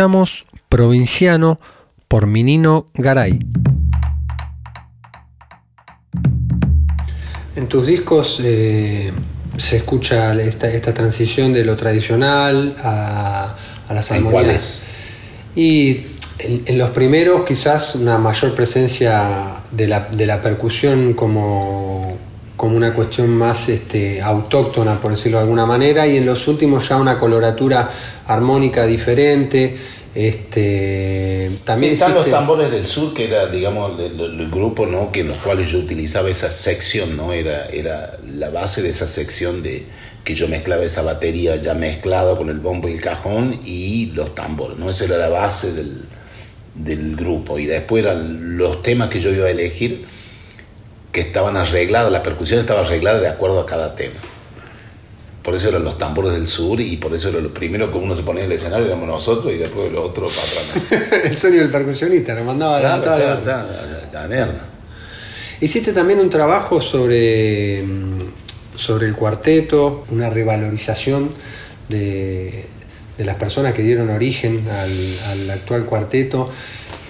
Escuchamos 0.01 0.47
Provinciano 0.71 1.61
por 2.09 2.27
Minino 2.27 2.87
Garay. 2.95 3.39
En 7.55 7.67
tus 7.69 7.87
discos 7.87 8.41
eh, 8.43 9.13
se 9.59 9.77
escucha 9.77 10.33
esta, 10.41 10.95
transición 10.95 11.53
de 11.53 11.67
lo 11.67 11.77
tradicional 11.77 12.75
a, 12.83 13.55
las 13.91 14.11
armonías. 14.11 14.85
Y 15.55 16.07
en, 16.39 16.79
los 16.79 16.93
primeros 16.93 17.45
quizás 17.45 17.95
una 17.95 18.17
mayor 18.17 18.55
presencia 18.55 19.61
de 19.71 19.87
la, 19.87 20.41
percusión 20.41 21.13
como, 21.13 21.90
como 22.61 22.77
una 22.77 22.93
cuestión 22.93 23.31
más 23.31 23.71
este, 23.71 24.21
autóctona, 24.21 25.01
por 25.01 25.13
decirlo 25.13 25.39
de 25.39 25.45
alguna 25.45 25.65
manera, 25.65 26.07
y 26.07 26.19
en 26.19 26.27
los 26.27 26.47
últimos 26.47 26.87
ya 26.87 26.99
una 26.99 27.19
coloratura 27.19 27.89
armónica 28.27 28.85
diferente. 28.85 29.79
Este, 30.15 31.53
también 31.65 31.95
están 31.95 32.13
los 32.13 32.29
tambores 32.29 32.71
del 32.71 32.87
sur, 32.87 33.15
que 33.15 33.29
era, 33.29 33.47
digamos, 33.47 33.99
el, 33.99 34.51
grupo, 34.51 34.85
¿no? 34.85 35.11
Que 35.11 35.21
en 35.21 35.29
los 35.29 35.39
cuales 35.39 35.71
yo 35.71 35.79
utilizaba 35.79 36.29
esa 36.29 36.51
sección, 36.51 37.17
¿no? 37.17 37.33
Era, 37.33 37.65
era 37.69 38.19
la 38.31 38.51
base 38.51 38.83
de 38.83 38.91
esa 38.91 39.07
sección 39.07 39.63
de 39.63 39.87
que 40.23 40.35
yo 40.35 40.47
mezclaba 40.47 40.85
esa 40.85 41.01
batería 41.01 41.57
ya 41.57 41.73
mezclada 41.73 42.37
con 42.37 42.51
el 42.51 42.59
bombo 42.59 42.91
y 42.91 42.93
el 42.93 43.01
cajón 43.01 43.59
y 43.65 44.13
los 44.13 44.35
tambores, 44.35 44.77
¿no? 44.77 44.91
Esa 44.91 45.07
era 45.07 45.17
la 45.17 45.31
base 45.31 45.73
del, 45.73 46.03
del 46.75 47.17
grupo. 47.17 47.59
Y 47.59 47.65
después 47.65 48.05
eran 48.05 48.59
los 48.59 48.83
temas 48.83 49.09
que 49.09 49.19
yo 49.19 49.31
iba 49.31 49.47
a 49.47 49.51
elegir 49.51 50.10
que 51.13 51.21
estaban 51.21 51.57
arreglados, 51.57 52.13
la 52.13 52.23
percusión 52.23 52.61
estaba 52.61 52.81
arreglada 52.81 53.21
de 53.21 53.29
acuerdo 53.29 53.61
a 53.61 53.67
cada 53.67 53.95
tema. 53.95 54.21
Por 55.43 55.55
eso 55.55 55.69
eran 55.69 55.85
los 55.85 55.97
tambores 55.97 56.33
del 56.33 56.47
sur 56.47 56.81
y 56.81 56.97
por 56.99 57.15
eso 57.15 57.31
era 57.31 57.41
lo 57.41 57.53
primero 57.53 57.91
que 57.91 57.99
uno 57.99 58.15
se 58.15 58.23
ponía 58.23 58.45
en 58.45 58.51
el 58.51 58.57
escenario, 58.57 58.87
éramos 58.87 59.09
nosotros 59.09 59.53
y 59.55 59.57
después 59.57 59.91
los 59.91 60.11
otros 60.11 60.33
para 60.33 61.01
atrás. 61.01 61.25
el 61.31 61.37
sueño 61.37 61.61
del 61.61 61.71
percusionista, 61.71 62.35
nos 62.35 62.45
mandaba 62.45 62.81
la, 62.81 62.99
la, 62.99 63.67
la, 64.13 64.29
mierda. 64.29 64.67
Hiciste 65.61 65.93
también 65.93 66.21
un 66.21 66.31
trabajo 66.31 66.81
sobre, 66.81 67.83
sobre 68.77 69.07
el 69.07 69.15
cuarteto, 69.15 70.05
una 70.11 70.29
revalorización 70.29 71.31
de, 71.89 72.67
de 73.21 73.27
las 73.27 73.37
personas 73.37 73.75
que 73.75 73.83
dieron 73.83 74.09
origen 74.09 74.67
al, 74.71 75.51
actual 75.51 75.85
cuarteto. 75.85 76.51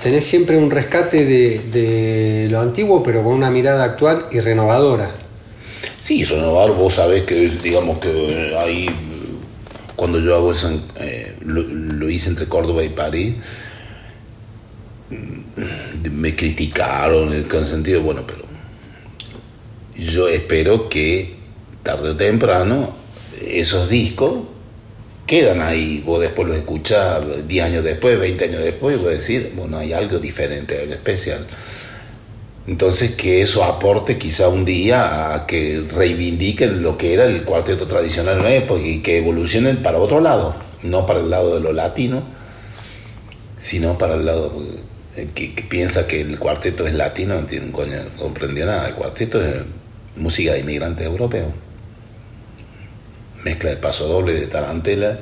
Tenés 0.03 0.25
siempre 0.25 0.57
un 0.57 0.71
rescate 0.71 1.27
de, 1.27 2.49
lo 2.51 2.61
antiguo, 2.61 3.03
pero 3.03 3.23
con 3.23 3.35
una 3.35 3.51
mirada 3.51 3.85
actual 3.85 4.27
y 4.33 4.41
renovadora. 4.41 5.11
Sí, 5.99 6.25
renovar, 6.25 6.71
vos 6.73 6.95
sabés 6.95 7.25
que, 7.25 7.51
digamos 7.63 7.99
que 7.99 8.57
ahí, 8.59 8.89
cuando 9.97 10.19
yo 10.19 10.35
hago 10.35 10.53
eso, 10.53 10.71
eh, 10.97 11.37
lo, 11.45 12.09
hice 12.09 12.31
entre 12.31 12.47
Córdoba 12.47 12.83
y 12.83 12.89
París, 12.89 13.35
me 16.11 16.35
criticaron 16.35 17.33
en 17.35 17.45
el 17.51 17.67
sentido, 17.67 18.01
bueno, 18.01 18.23
pero 18.27 18.45
yo 19.97 20.29
espero 20.29 20.89
que 20.89 21.35
tarde 21.83 22.11
o 22.11 22.17
temprano 22.17 22.95
esos 23.43 23.91
discos 23.91 24.45
quedan 25.31 25.63
ahí, 25.63 26.03
vos 26.05 26.21
después 26.21 26.49
los 26.49 26.57
escuchás 26.57 27.25
10 27.47 27.65
años 27.65 27.85
después, 27.85 28.19
20 28.19 28.47
años 28.47 28.65
después, 28.65 28.97
y 28.97 28.99
vos 28.99 29.11
decís, 29.11 29.55
bueno, 29.55 29.79
hay 29.79 29.93
algo 29.93 30.19
diferente, 30.19 30.81
algo 30.81 30.93
especial. 30.93 31.47
Entonces 32.67 33.13
que 33.13 33.41
eso 33.41 33.63
aporte 33.63 34.19
quizá 34.19 34.49
un 34.49 34.65
día 34.65 35.33
a 35.33 35.47
que 35.47 35.85
reivindiquen 35.89 36.83
lo 36.83 36.99
que 36.99 37.15
era 37.15 37.27
el 37.27 37.45
cuarteto 37.45 37.87
tradicional 37.87 38.39
en 38.39 38.43
la 38.43 38.55
época 38.55 38.81
y 38.83 39.03
que 39.03 39.19
evolucionen 39.19 39.77
para 39.77 39.99
otro 39.99 40.21
lado, 40.21 40.57
no 40.83 41.07
para 41.07 41.21
el 41.21 41.31
lado 41.31 41.55
de 41.55 41.61
lo 41.61 41.73
latino, 41.73 42.25
sino 43.57 43.97
para 43.97 44.15
el 44.17 44.27
lado 44.27 44.53
eh, 45.17 45.29
que, 45.33 45.51
piensa 45.69 46.09
que 46.09 46.23
el 46.23 46.41
cuarteto 46.41 46.89
es 46.89 46.95
latino, 46.95 47.37
no 47.37 47.47
comprendió 48.19 48.67
nada, 48.67 48.89
el 48.89 48.95
cuarteto 48.97 49.41
es 49.41 49.63
música 50.17 50.55
de 50.55 50.59
inmigrantes 50.59 51.07
europeos 51.07 51.53
mezcla 53.45 53.71
de 53.71 53.77
paso 53.77 54.07
doble 54.07 54.35
de 54.35 54.47
tarantela 54.47 55.19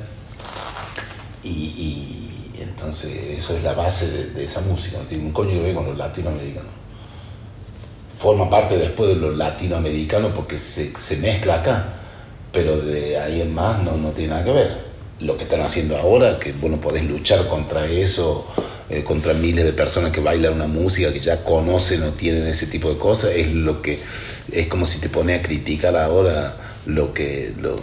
y, 1.43 2.15
entonces 2.59 3.11
eso 3.37 3.57
es 3.57 3.63
la 3.63 3.73
base 3.73 4.31
de, 4.33 4.43
esa 4.43 4.61
música, 4.61 4.97
no 4.97 5.03
tiene 5.03 5.25
un 5.25 5.31
coño 5.31 5.51
que 5.51 5.61
ver 5.61 5.75
con 5.75 5.85
los 5.85 5.97
latinoamericanos. 5.97 6.71
Forma 8.17 8.49
parte 8.49 8.77
después 8.77 9.09
de 9.09 9.15
los 9.15 9.37
latinoamericanos 9.37 10.31
porque 10.33 10.57
se, 10.57 11.17
mezcla 11.17 11.55
acá, 11.55 11.93
pero 12.51 12.77
de 12.77 13.17
ahí 13.17 13.41
en 13.41 13.53
más 13.53 13.83
no, 13.83 13.97
no 13.97 14.09
tiene 14.09 14.31
nada 14.31 14.45
que 14.45 14.51
ver. 14.51 14.77
Lo 15.19 15.37
que 15.37 15.43
están 15.43 15.61
haciendo 15.61 15.97
ahora, 15.97 16.39
que 16.39 16.53
bueno, 16.53 16.79
podés 16.79 17.03
luchar 17.03 17.47
contra 17.47 17.85
eso, 17.85 18.47
eh, 18.89 19.03
contra 19.03 19.33
miles 19.33 19.65
de 19.65 19.73
personas 19.73 20.11
que 20.11 20.21
bailan 20.21 20.53
una 20.53 20.67
música 20.67 21.13
que 21.13 21.19
ya 21.19 21.43
conocen 21.43 22.03
o 22.03 22.11
tienen 22.11 22.47
ese 22.47 22.67
tipo 22.67 22.89
de 22.89 22.97
cosas, 22.97 23.31
es 23.35 23.53
lo 23.53 23.81
que 23.81 23.99
es 24.51 24.67
como 24.67 24.85
si 24.85 24.99
te 24.99 25.09
pone 25.09 25.35
a 25.35 25.41
criticar 25.41 25.95
ahora 25.95 26.55
lo 26.85 27.13
que 27.13 27.53
lo, 27.59 27.77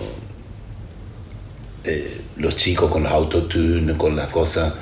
eh, 1.87 2.20
los 2.37 2.57
chicos 2.57 2.91
con 2.91 3.05
los 3.05 3.12
autotune, 3.12 3.97
con 3.97 4.16
las 4.16 4.28
cosas 4.28 4.74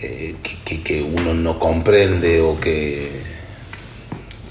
eh, 0.00 0.36
que, 0.64 1.02
uno 1.02 1.34
no 1.34 1.58
comprende 1.58 2.40
o 2.40 2.60
que, 2.60 3.10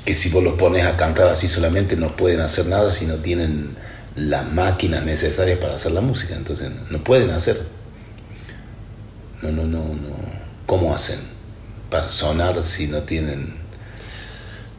que 0.03 0.13
si 0.13 0.29
vos 0.29 0.43
los 0.43 0.53
pones 0.53 0.85
a 0.85 0.97
cantar 0.97 1.27
así 1.27 1.47
solamente 1.47 1.95
no 1.95 2.15
pueden 2.15 2.41
hacer 2.41 2.65
nada 2.67 2.91
si 2.91 3.05
no 3.05 3.15
tienen 3.15 3.75
las 4.15 4.51
máquinas 4.51 5.05
necesarias 5.05 5.59
para 5.59 5.75
hacer 5.75 5.91
la 5.91 6.01
música, 6.01 6.35
entonces 6.35 6.69
no 6.89 7.03
pueden 7.03 7.31
hacer. 7.31 7.61
No, 9.41 9.51
no, 9.51 9.63
no, 9.63 9.83
no. 9.83 10.15
¿Cómo 10.65 10.95
hacen 10.95 11.19
para 11.89 12.09
sonar 12.09 12.63
si 12.63 12.87
no 12.87 13.01
tienen... 13.01 13.53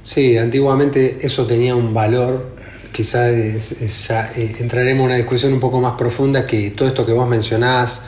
Sí, 0.03 0.37
antiguamente 0.39 1.19
eso 1.23 1.47
tenía 1.47 1.75
un 1.75 1.95
valor 1.95 2.56
quizás 2.97 4.09
ya 4.09 4.31
eh, 4.37 4.55
entraremos 4.59 5.01
en 5.01 5.07
una 5.07 5.17
discusión 5.17 5.53
un 5.53 5.61
poco 5.61 5.83
más 5.83 5.97
profunda 5.99 6.47
que 6.47 6.71
todo 6.71 6.89
esto 6.89 7.05
que 7.05 7.13
vos 7.13 7.29
mencionás, 7.29 8.01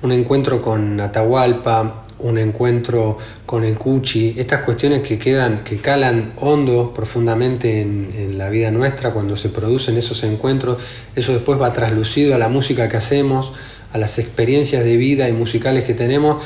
un 0.00 0.10
encuentro 0.10 0.62
con 0.62 0.98
Atahualpa, 0.98 2.02
un 2.20 2.38
encuentro 2.38 3.18
con 3.44 3.62
el 3.62 3.76
Cuchi, 3.78 4.36
estas 4.38 4.62
cuestiones 4.62 5.02
que 5.02 5.18
quedan, 5.18 5.62
que 5.64 5.82
calan 5.82 6.32
hondo 6.40 6.94
profundamente 6.94 7.82
en, 7.82 8.38
la 8.38 8.48
vida 8.48 8.70
nuestra 8.70 9.12
cuando 9.12 9.36
se 9.36 9.50
producen 9.50 9.98
esos 9.98 10.24
encuentros, 10.24 10.78
eso 11.14 11.34
después 11.34 11.60
va 11.60 11.70
traslucido 11.70 12.34
a 12.34 12.38
la 12.38 12.48
música 12.48 12.88
que 12.88 12.96
hacemos, 12.96 13.52
a 13.92 13.98
las 13.98 14.18
experiencias 14.18 14.82
de 14.82 14.96
vida 14.96 15.28
y 15.28 15.32
musicales 15.32 15.84
que 15.84 15.92
tenemos 15.92 16.42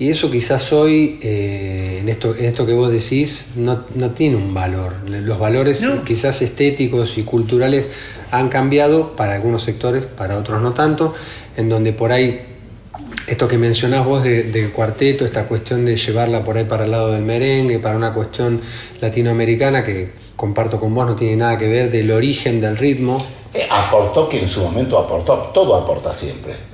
y 0.00 0.08
eso 0.08 0.30
quizás 0.30 0.72
hoy, 0.72 1.18
eh, 1.22 1.98
en, 2.00 2.08
esto, 2.08 2.34
en 2.34 2.46
esto 2.46 2.64
que 2.64 2.72
vos 2.72 2.90
decís, 2.90 3.52
no, 3.56 3.84
tiene 4.12 4.36
un 4.36 4.54
valor. 4.54 4.94
Los 5.06 5.38
valores 5.38 5.86
quizás 6.06 6.40
estéticos 6.40 7.18
y 7.18 7.22
culturales 7.22 7.90
han 8.30 8.48
cambiado 8.48 9.14
para 9.14 9.34
algunos 9.34 9.62
sectores, 9.62 10.06
para 10.06 10.38
otros 10.38 10.62
no 10.62 10.72
tanto, 10.72 11.12
en 11.58 11.68
donde 11.68 11.92
por 11.92 12.12
ahí, 12.12 12.40
esto 13.26 13.46
que 13.46 13.58
mencionás 13.58 14.06
vos 14.06 14.24
del 14.24 14.72
cuarteto, 14.72 15.26
esta 15.26 15.46
cuestión 15.46 15.84
de 15.84 15.96
llevarla 15.96 16.44
por 16.44 16.56
ahí 16.56 16.64
para 16.64 16.86
el 16.86 16.92
lado 16.92 17.12
del 17.12 17.22
merengue, 17.22 17.78
para 17.78 17.94
una 17.94 18.14
cuestión 18.14 18.58
latinoamericana 19.02 19.84
que 19.84 20.12
comparto 20.34 20.80
con 20.80 20.94
vos, 20.94 21.08
no 21.08 21.14
tiene 21.14 21.36
nada 21.36 21.58
que 21.58 21.68
ver 21.68 21.90
del 21.90 22.10
origen 22.10 22.58
del 22.62 22.78
ritmo. 22.78 23.22
Eh, 23.52 23.68
aportó 23.70 24.30
que 24.30 24.40
en 24.40 24.48
su 24.48 24.62
momento 24.62 24.98
aportó, 24.98 25.50
todo 25.52 25.76
aporta 25.76 26.10
siempre 26.10 26.69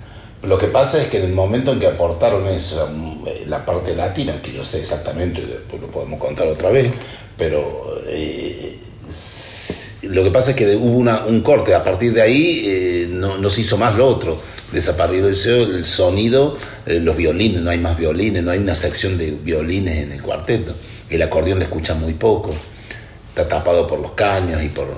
lo 0.46 0.58
que 0.58 0.68
pasa 0.68 1.02
es 1.02 1.08
que 1.08 1.18
en 1.18 1.24
el 1.24 1.32
momento 1.32 1.72
en 1.72 1.80
que 1.80 1.86
aportaron 1.86 2.46
eso, 2.46 2.88
eh, 3.26 3.44
la 3.48 3.64
parte 3.64 3.94
latina, 3.94 4.40
que 4.42 4.52
yo 4.52 4.64
sé 4.64 4.80
exactamente, 4.80 5.40
después 5.40 5.82
lo 5.82 5.88
podemos 5.88 6.20
contar 6.20 6.46
otra 6.46 6.70
vez, 6.70 6.92
pero 7.36 8.00
eh, 8.06 8.78
lo 10.04 10.22
que 10.24 10.30
pasa 10.30 10.52
es 10.52 10.56
que 10.56 10.76
hubo 10.76 10.98
un 10.98 11.40
corte, 11.42 11.74
a 11.74 11.82
partir 11.82 12.12
de 12.12 12.22
ahí 12.22 12.62
eh, 12.64 13.08
no, 13.10 13.50
se 13.50 13.60
hizo 13.60 13.76
más 13.76 13.94
lo 13.96 14.06
otro, 14.06 14.38
desapareció 14.72 15.56
el 15.62 15.84
sonido, 15.84 16.56
los 16.86 17.16
violines, 17.16 17.62
no 17.62 17.70
hay 17.70 17.78
más 17.78 17.96
violines, 17.96 18.42
no 18.42 18.50
hay 18.50 18.58
una 18.58 18.74
sección 18.74 19.18
de 19.18 19.30
violines 19.30 20.04
en 20.04 20.12
el 20.12 20.22
cuarteto, 20.22 20.72
el 21.08 21.22
acordeón 21.22 21.58
le 21.58 21.64
escucha 21.66 21.94
muy 21.94 22.14
poco, 22.14 22.54
está 23.28 23.48
tapado 23.48 23.86
por 23.86 24.00
los 24.00 24.12
caños 24.12 24.62
y 24.62 24.68
por 24.68 24.88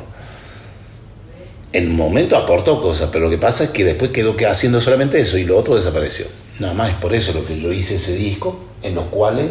en 1.73 1.91
un 1.91 1.97
momento 1.97 2.37
aportó 2.37 2.81
cosas, 2.81 3.11
pero 3.13 3.25
lo 3.25 3.31
que 3.31 3.39
pasa 3.39 3.65
es 3.65 3.71
que 3.71 3.85
después 3.85 4.11
quedó 4.11 4.35
haciendo 4.49 4.81
solamente 4.81 5.21
eso 5.21 5.37
y 5.37 5.45
lo 5.45 5.59
otro 5.59 5.77
desapareció. 5.77 6.27
Nada 6.59 6.75
más 6.75 6.91
es 6.91 6.97
por 6.97 7.15
eso 7.15 7.33
lo 7.33 7.45
que 7.45 7.61
yo 7.61 7.73
hice 7.73 7.97
ese 7.97 8.17
disco, 8.17 8.59
en 8.83 8.95
los 8.95 9.07
cuales 9.07 9.51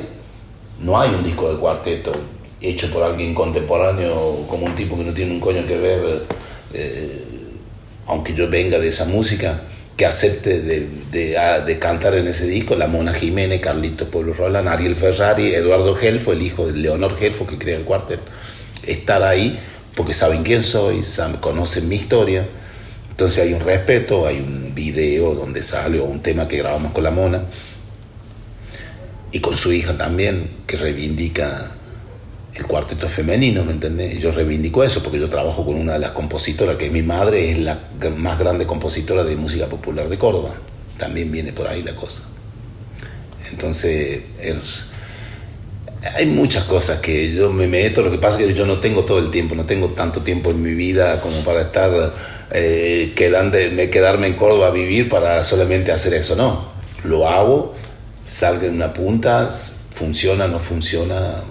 no 0.79 0.99
hay 0.99 1.09
un 1.09 1.23
disco 1.23 1.51
de 1.51 1.59
cuarteto 1.59 2.11
hecho 2.61 2.89
por 2.91 3.03
alguien 3.03 3.33
contemporáneo, 3.33 4.45
como 4.47 4.65
un 4.65 4.75
tipo 4.75 4.97
que 4.97 5.03
no 5.03 5.13
tiene 5.13 5.31
un 5.31 5.39
coño 5.39 5.65
que 5.67 5.77
ver, 5.77 6.23
eh, 6.73 7.23
aunque 8.07 8.33
yo 8.33 8.49
venga 8.49 8.79
de 8.79 8.87
esa 8.87 9.05
música, 9.05 9.61
que 9.95 10.05
acepte 10.05 10.61
de, 10.61 11.77
cantar 11.79 12.15
en 12.15 12.27
ese 12.27 12.47
disco, 12.47 12.75
la 12.75 12.87
Mona 12.87 13.13
Jiménez, 13.13 13.59
Carlito 13.61 14.09
Pueblo 14.09 14.33
Roland, 14.33 14.67
Ariel 14.67 14.95
Ferrari, 14.95 15.53
Eduardo 15.55 15.95
Gelfo, 15.95 16.33
el 16.33 16.43
hijo 16.43 16.67
de 16.67 16.73
Leonor 16.73 17.17
Gelfo 17.17 17.47
que 17.47 17.57
crea 17.57 17.77
el 17.77 17.83
cuarteto. 17.83 18.31
Estar 18.85 19.23
ahí 19.23 19.59
porque 19.97 20.13
saben 20.13 20.43
quién 20.43 20.63
soy, 20.63 21.01
conocen 21.41 21.89
mi 21.89 21.95
historia. 21.95 22.47
Entonces 23.09 23.43
hay 23.43 23.53
un 23.53 23.61
respeto, 23.61 24.27
hay 24.27 24.39
un 24.39 24.75
video 24.75 25.33
donde 25.33 25.63
sale 25.63 25.99
o 25.99 26.03
un 26.03 26.21
tema 26.21 26.47
que 26.47 26.57
grabamos 26.57 26.93
con 26.93 27.03
la 27.03 27.09
mona 27.09 27.45
y 29.31 29.39
con 29.39 29.57
su 29.57 29.73
hija 29.73 29.97
también, 29.97 30.51
que 30.67 30.77
reivindica 30.77 31.71
el 32.53 32.65
cuarteto 32.65 33.09
femenino, 33.09 33.63
¿me 33.63 33.71
entendés? 33.71 34.19
Yo 34.19 34.31
reivindico 34.31 34.83
eso 34.83 35.01
porque 35.01 35.19
yo 35.19 35.29
trabajo 35.29 35.65
con 35.65 35.75
una 35.75 35.93
de 35.93 35.99
las 35.99 36.11
compositoras, 36.11 36.77
que 36.77 36.91
mi 36.91 37.01
madre 37.01 37.51
es 37.51 37.57
la 37.57 37.79
más 38.15 38.37
grande 38.37 38.67
compositora 38.67 39.23
de 39.23 39.35
música 39.35 39.65
popular 39.65 40.09
de 40.09 40.17
Córdoba. 40.19 40.53
También 40.99 41.31
viene 41.31 41.53
por 41.53 41.67
ahí 41.67 41.81
la 41.81 41.95
cosa. 41.95 42.21
Entonces, 43.51 44.21
hay 46.15 46.25
muchas 46.25 46.63
cosas 46.63 46.99
que 46.99 47.33
yo 47.33 47.51
me 47.51 47.67
meto, 47.67 48.01
lo 48.01 48.11
que 48.11 48.17
pasa 48.17 48.39
es 48.39 48.47
que 48.47 48.53
yo 48.53 48.65
no 48.65 48.79
tengo 48.79 49.03
todo 49.03 49.19
el 49.19 49.31
tiempo, 49.31 49.55
no 49.55 49.65
tengo 49.65 49.89
tanto 49.89 50.21
tiempo 50.21 50.51
en 50.51 50.61
mi 50.61 50.73
vida 50.73 51.21
como 51.21 51.43
para 51.43 51.61
estar 51.61 52.13
eh, 52.51 53.13
quedarme 53.15 54.27
en 54.27 54.35
Córdoba 54.35 54.67
a 54.67 54.71
vivir 54.71 55.09
para 55.09 55.43
solamente 55.43 55.91
hacer 55.91 56.13
eso, 56.13 56.35
no. 56.35 56.65
Lo 57.03 57.27
hago, 57.27 57.73
salga 58.25 58.67
en 58.67 58.75
una 58.75 58.93
punta, 58.93 59.49
funciona, 59.93 60.47
no 60.47 60.59
funciona. 60.59 61.43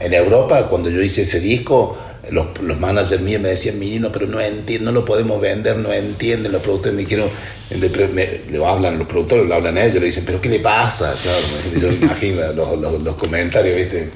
En 0.00 0.12
Europa, 0.12 0.66
cuando 0.68 0.90
yo 0.90 1.00
hice 1.00 1.22
ese 1.22 1.40
disco, 1.40 1.96
los, 2.30 2.60
los 2.60 2.78
managers 2.80 3.20
míos 3.20 3.40
me 3.40 3.50
decían, 3.50 3.78
niño, 3.78 4.10
pero 4.12 4.26
no 4.26 4.40
entiendo, 4.40 4.90
no 4.90 5.00
lo 5.00 5.04
podemos 5.04 5.40
vender, 5.40 5.76
no 5.76 5.92
entienden, 5.92 6.52
los 6.52 6.62
productores 6.62 6.94
me 6.94 7.04
quiero, 7.04 7.28
le, 7.70 8.66
hablan 8.66 8.98
los 8.98 9.06
productores, 9.06 9.46
le 9.46 9.54
hablan 9.54 9.76
a 9.76 9.84
ellos, 9.84 10.00
le 10.00 10.06
dicen, 10.06 10.24
pero 10.24 10.40
¿qué 10.40 10.48
le 10.48 10.60
pasa? 10.60 11.14
Claro, 11.22 11.38
yo 11.80 11.92
imagino 11.92 12.52
los, 12.52 12.78
los, 12.78 13.02
los, 13.02 13.14
comentarios, 13.16 13.76
¿viste? 13.76 14.08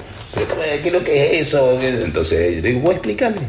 ¿Qué 0.81 0.87
es 0.87 0.93
lo 0.93 1.03
que 1.03 1.25
es 1.25 1.47
eso? 1.47 1.79
Entonces 1.81 2.57
yo 2.57 2.61
digo, 2.61 2.79
voy 2.81 2.91
a 2.91 2.93
explicarle, 2.93 3.41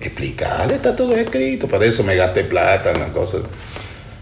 explicarle, 0.00 0.74
está 0.74 0.94
todo 0.94 1.14
escrito, 1.16 1.66
para 1.66 1.86
eso 1.86 2.02
me 2.02 2.14
gasté 2.16 2.44
plata 2.44 2.92
en 2.92 3.00
las 3.00 3.10
cosas, 3.10 3.42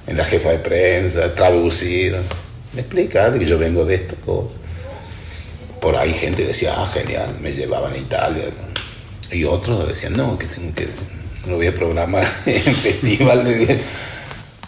en 0.06 0.16
la 0.16 0.24
jefa 0.24 0.50
de 0.50 0.58
prensa, 0.58 1.34
traducir, 1.34 2.16
explicarle 2.76 3.38
que 3.38 3.46
yo 3.46 3.58
vengo 3.58 3.84
de 3.84 3.96
estas 3.96 4.18
cosas 4.18 4.64
por 5.84 5.96
ahí 5.96 6.14
gente 6.14 6.46
decía, 6.46 6.72
ah, 6.74 6.90
genial, 6.94 7.36
me 7.42 7.52
llevaban 7.52 7.92
a 7.92 7.98
Italia. 7.98 8.44
Y 9.30 9.44
otros 9.44 9.88
decían, 9.88 10.14
no, 10.14 10.38
que 10.38 10.46
tengo 10.46 10.74
que, 10.74 10.88
lo 11.46 11.56
voy 11.56 11.66
a 11.66 11.74
programar 11.74 12.26
en 12.46 12.74
festival. 12.74 13.44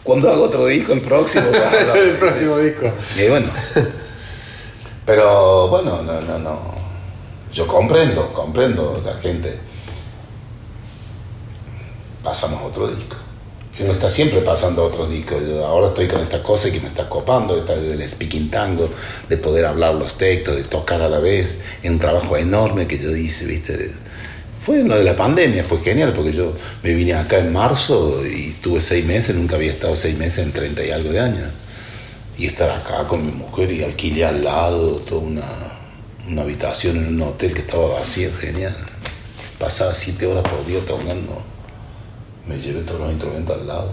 ¿Cuándo 0.02 0.30
hago 0.30 0.44
otro 0.44 0.66
disco? 0.66 0.92
El 0.92 1.00
próximo. 1.00 1.46
el 1.94 2.16
próximo 2.16 2.58
disco. 2.58 2.92
Y 3.18 3.28
bueno. 3.28 3.48
Pero 5.04 5.68
bueno, 5.68 6.02
no, 6.02 6.20
no, 6.20 6.38
no. 6.38 6.74
Yo 7.52 7.66
comprendo, 7.66 8.32
comprendo 8.32 9.02
la 9.04 9.14
gente. 9.20 9.58
Pasamos 12.22 12.62
otro 12.62 12.88
disco 12.88 13.16
uno 13.78 13.92
está 13.92 14.08
siempre 14.08 14.40
pasando 14.40 14.84
otros 14.84 15.10
discos. 15.10 15.42
ahora 15.64 15.88
estoy 15.88 16.08
con 16.08 16.20
esta 16.20 16.42
cosa 16.42 16.70
que 16.70 16.80
me 16.80 16.88
está 16.88 17.08
copando, 17.08 17.56
esta 17.56 17.76
del 17.76 18.06
speaking 18.08 18.50
tango, 18.50 18.88
de 19.28 19.36
poder 19.36 19.66
hablar 19.66 19.94
los 19.94 20.16
textos, 20.16 20.56
de 20.56 20.64
tocar 20.64 21.02
a 21.02 21.08
la 21.08 21.18
vez. 21.18 21.60
Es 21.82 21.90
un 21.90 21.98
trabajo 21.98 22.36
enorme 22.36 22.86
que 22.86 22.98
yo 22.98 23.14
hice, 23.14 23.46
¿viste? 23.46 23.92
Fue 24.66 24.82
lo 24.82 24.96
de 24.96 25.04
la 25.04 25.14
pandemia, 25.14 25.62
fue 25.62 25.78
genial, 25.78 26.12
porque 26.12 26.32
yo 26.32 26.52
me 26.82 26.92
vine 26.92 27.14
acá 27.14 27.38
en 27.38 27.52
marzo 27.52 28.26
y 28.26 28.48
estuve 28.48 28.80
seis 28.80 29.06
meses, 29.06 29.36
nunca 29.36 29.54
había 29.54 29.70
estado 29.70 29.94
seis 29.94 30.18
meses 30.18 30.44
en 30.44 30.50
treinta 30.50 30.84
y 30.84 30.90
algo 30.90 31.12
de 31.12 31.20
años. 31.20 31.48
Y 32.36 32.46
estar 32.46 32.68
acá 32.68 33.06
con 33.06 33.24
mi 33.24 33.30
mujer 33.30 33.70
y 33.70 33.84
alquilé 33.84 34.24
al 34.24 34.42
lado 34.42 34.96
toda 34.96 35.20
una, 35.20 35.46
una 36.28 36.42
habitación 36.42 36.96
en 36.96 37.14
un 37.14 37.22
hotel 37.22 37.54
que 37.54 37.60
estaba 37.60 37.86
vacío, 38.00 38.28
genial. 38.40 38.76
Pasaba 39.60 39.94
siete 39.94 40.26
horas 40.26 40.42
por 40.42 40.66
día 40.66 40.80
tocando 40.80 41.44
me 42.44 42.58
llevé 42.58 42.82
todos 42.82 43.02
los 43.02 43.12
instrumentos 43.12 43.60
al 43.60 43.68
lado. 43.68 43.92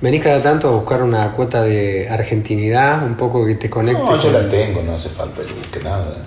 ¿Venís 0.00 0.20
cada 0.20 0.40
tanto 0.40 0.68
a 0.68 0.70
buscar 0.72 1.02
una 1.02 1.32
cuota 1.32 1.62
de 1.64 2.08
argentinidad, 2.08 3.04
un 3.04 3.16
poco 3.16 3.44
que 3.44 3.56
te 3.56 3.68
conecte? 3.68 4.00
No, 4.00 4.22
yo 4.22 4.30
la 4.30 4.48
tengo, 4.48 4.80
no 4.82 4.94
hace 4.94 5.08
falta 5.08 5.42
que 5.42 5.52
busque 5.52 5.80
nada. 5.80 6.18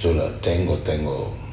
Yo 0.00 0.14
la 0.14 0.30
tengo, 0.40 0.76
tengo 0.78 1.45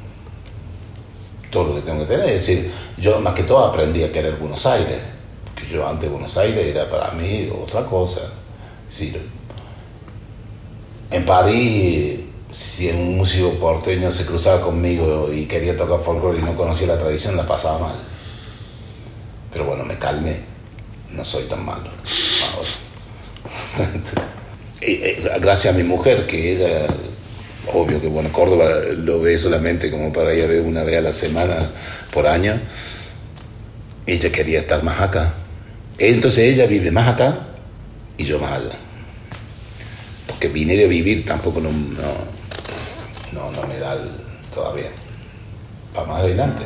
todo 1.53 1.69
lo 1.69 1.75
que 1.75 1.81
tengo 1.81 1.99
que 1.99 2.07
tener. 2.07 2.25
Es 2.29 2.45
decir, 2.45 2.71
yo 2.97 3.21
más 3.21 3.33
que 3.33 3.43
todo 3.43 3.59
aprendí 3.59 4.03
a 4.03 4.11
querer 4.11 4.35
Buenos 4.35 4.65
Aires, 4.65 4.99
porque 5.45 5.69
yo 5.69 5.87
antes 5.87 6.11
Buenos 6.11 6.35
Aires 6.37 6.65
era 6.65 6.89
para 6.89 7.11
mí 7.11 7.49
otra 7.49 7.85
cosa. 7.85 8.21
Es 8.89 9.01
en 11.13 11.25
París 11.25 12.19
si 12.49 12.89
un 12.89 13.17
músico 13.17 13.51
porteño 13.53 14.11
se 14.11 14.25
cruzaba 14.25 14.61
conmigo 14.61 15.31
y 15.31 15.45
quería 15.45 15.77
tocar 15.77 15.99
folclore 15.99 16.39
y 16.39 16.41
no 16.41 16.55
conocía 16.55 16.87
la 16.87 16.97
tradición, 16.97 17.37
la 17.37 17.47
pasaba 17.47 17.79
mal. 17.79 17.95
Pero 19.51 19.65
bueno, 19.65 19.85
me 19.85 19.97
calmé, 19.97 20.37
no 21.11 21.23
soy 21.23 21.43
tan 21.43 21.63
malo. 21.63 21.89
Gracias 25.39 25.73
a 25.73 25.77
mi 25.77 25.83
mujer, 25.83 26.25
que 26.27 26.53
ella, 26.53 26.87
obvio 27.71 28.01
que 28.01 28.07
bueno, 28.07 28.31
Córdoba 28.31 28.69
lo 28.97 29.21
ve 29.21 29.37
solamente 29.37 29.89
como 29.89 30.11
para 30.11 30.33
ir 30.33 30.43
a 30.43 30.47
ver 30.47 30.61
una 30.61 30.83
vez 30.83 30.97
a 30.97 31.01
la 31.01 31.13
semana 31.13 31.55
por 32.11 32.27
año, 32.27 32.59
ella 34.05 34.31
quería 34.31 34.59
estar 34.59 34.83
más 34.83 34.99
acá. 34.99 35.33
Entonces 35.97 36.53
ella 36.53 36.65
vive 36.65 36.91
más 36.91 37.07
acá 37.07 37.47
y 38.17 38.25
yo 38.25 38.39
más 38.39 38.53
allá. 38.53 38.75
Porque 40.27 40.47
vine 40.47 40.83
a 40.83 40.87
vivir 40.87 41.25
tampoco 41.25 41.61
no 41.61 41.71
no, 41.71 43.51
no 43.51 43.67
me 43.67 43.77
da 43.79 43.97
todavía. 44.53 44.89
Para 45.93 46.07
más 46.07 46.21
adelante. 46.21 46.63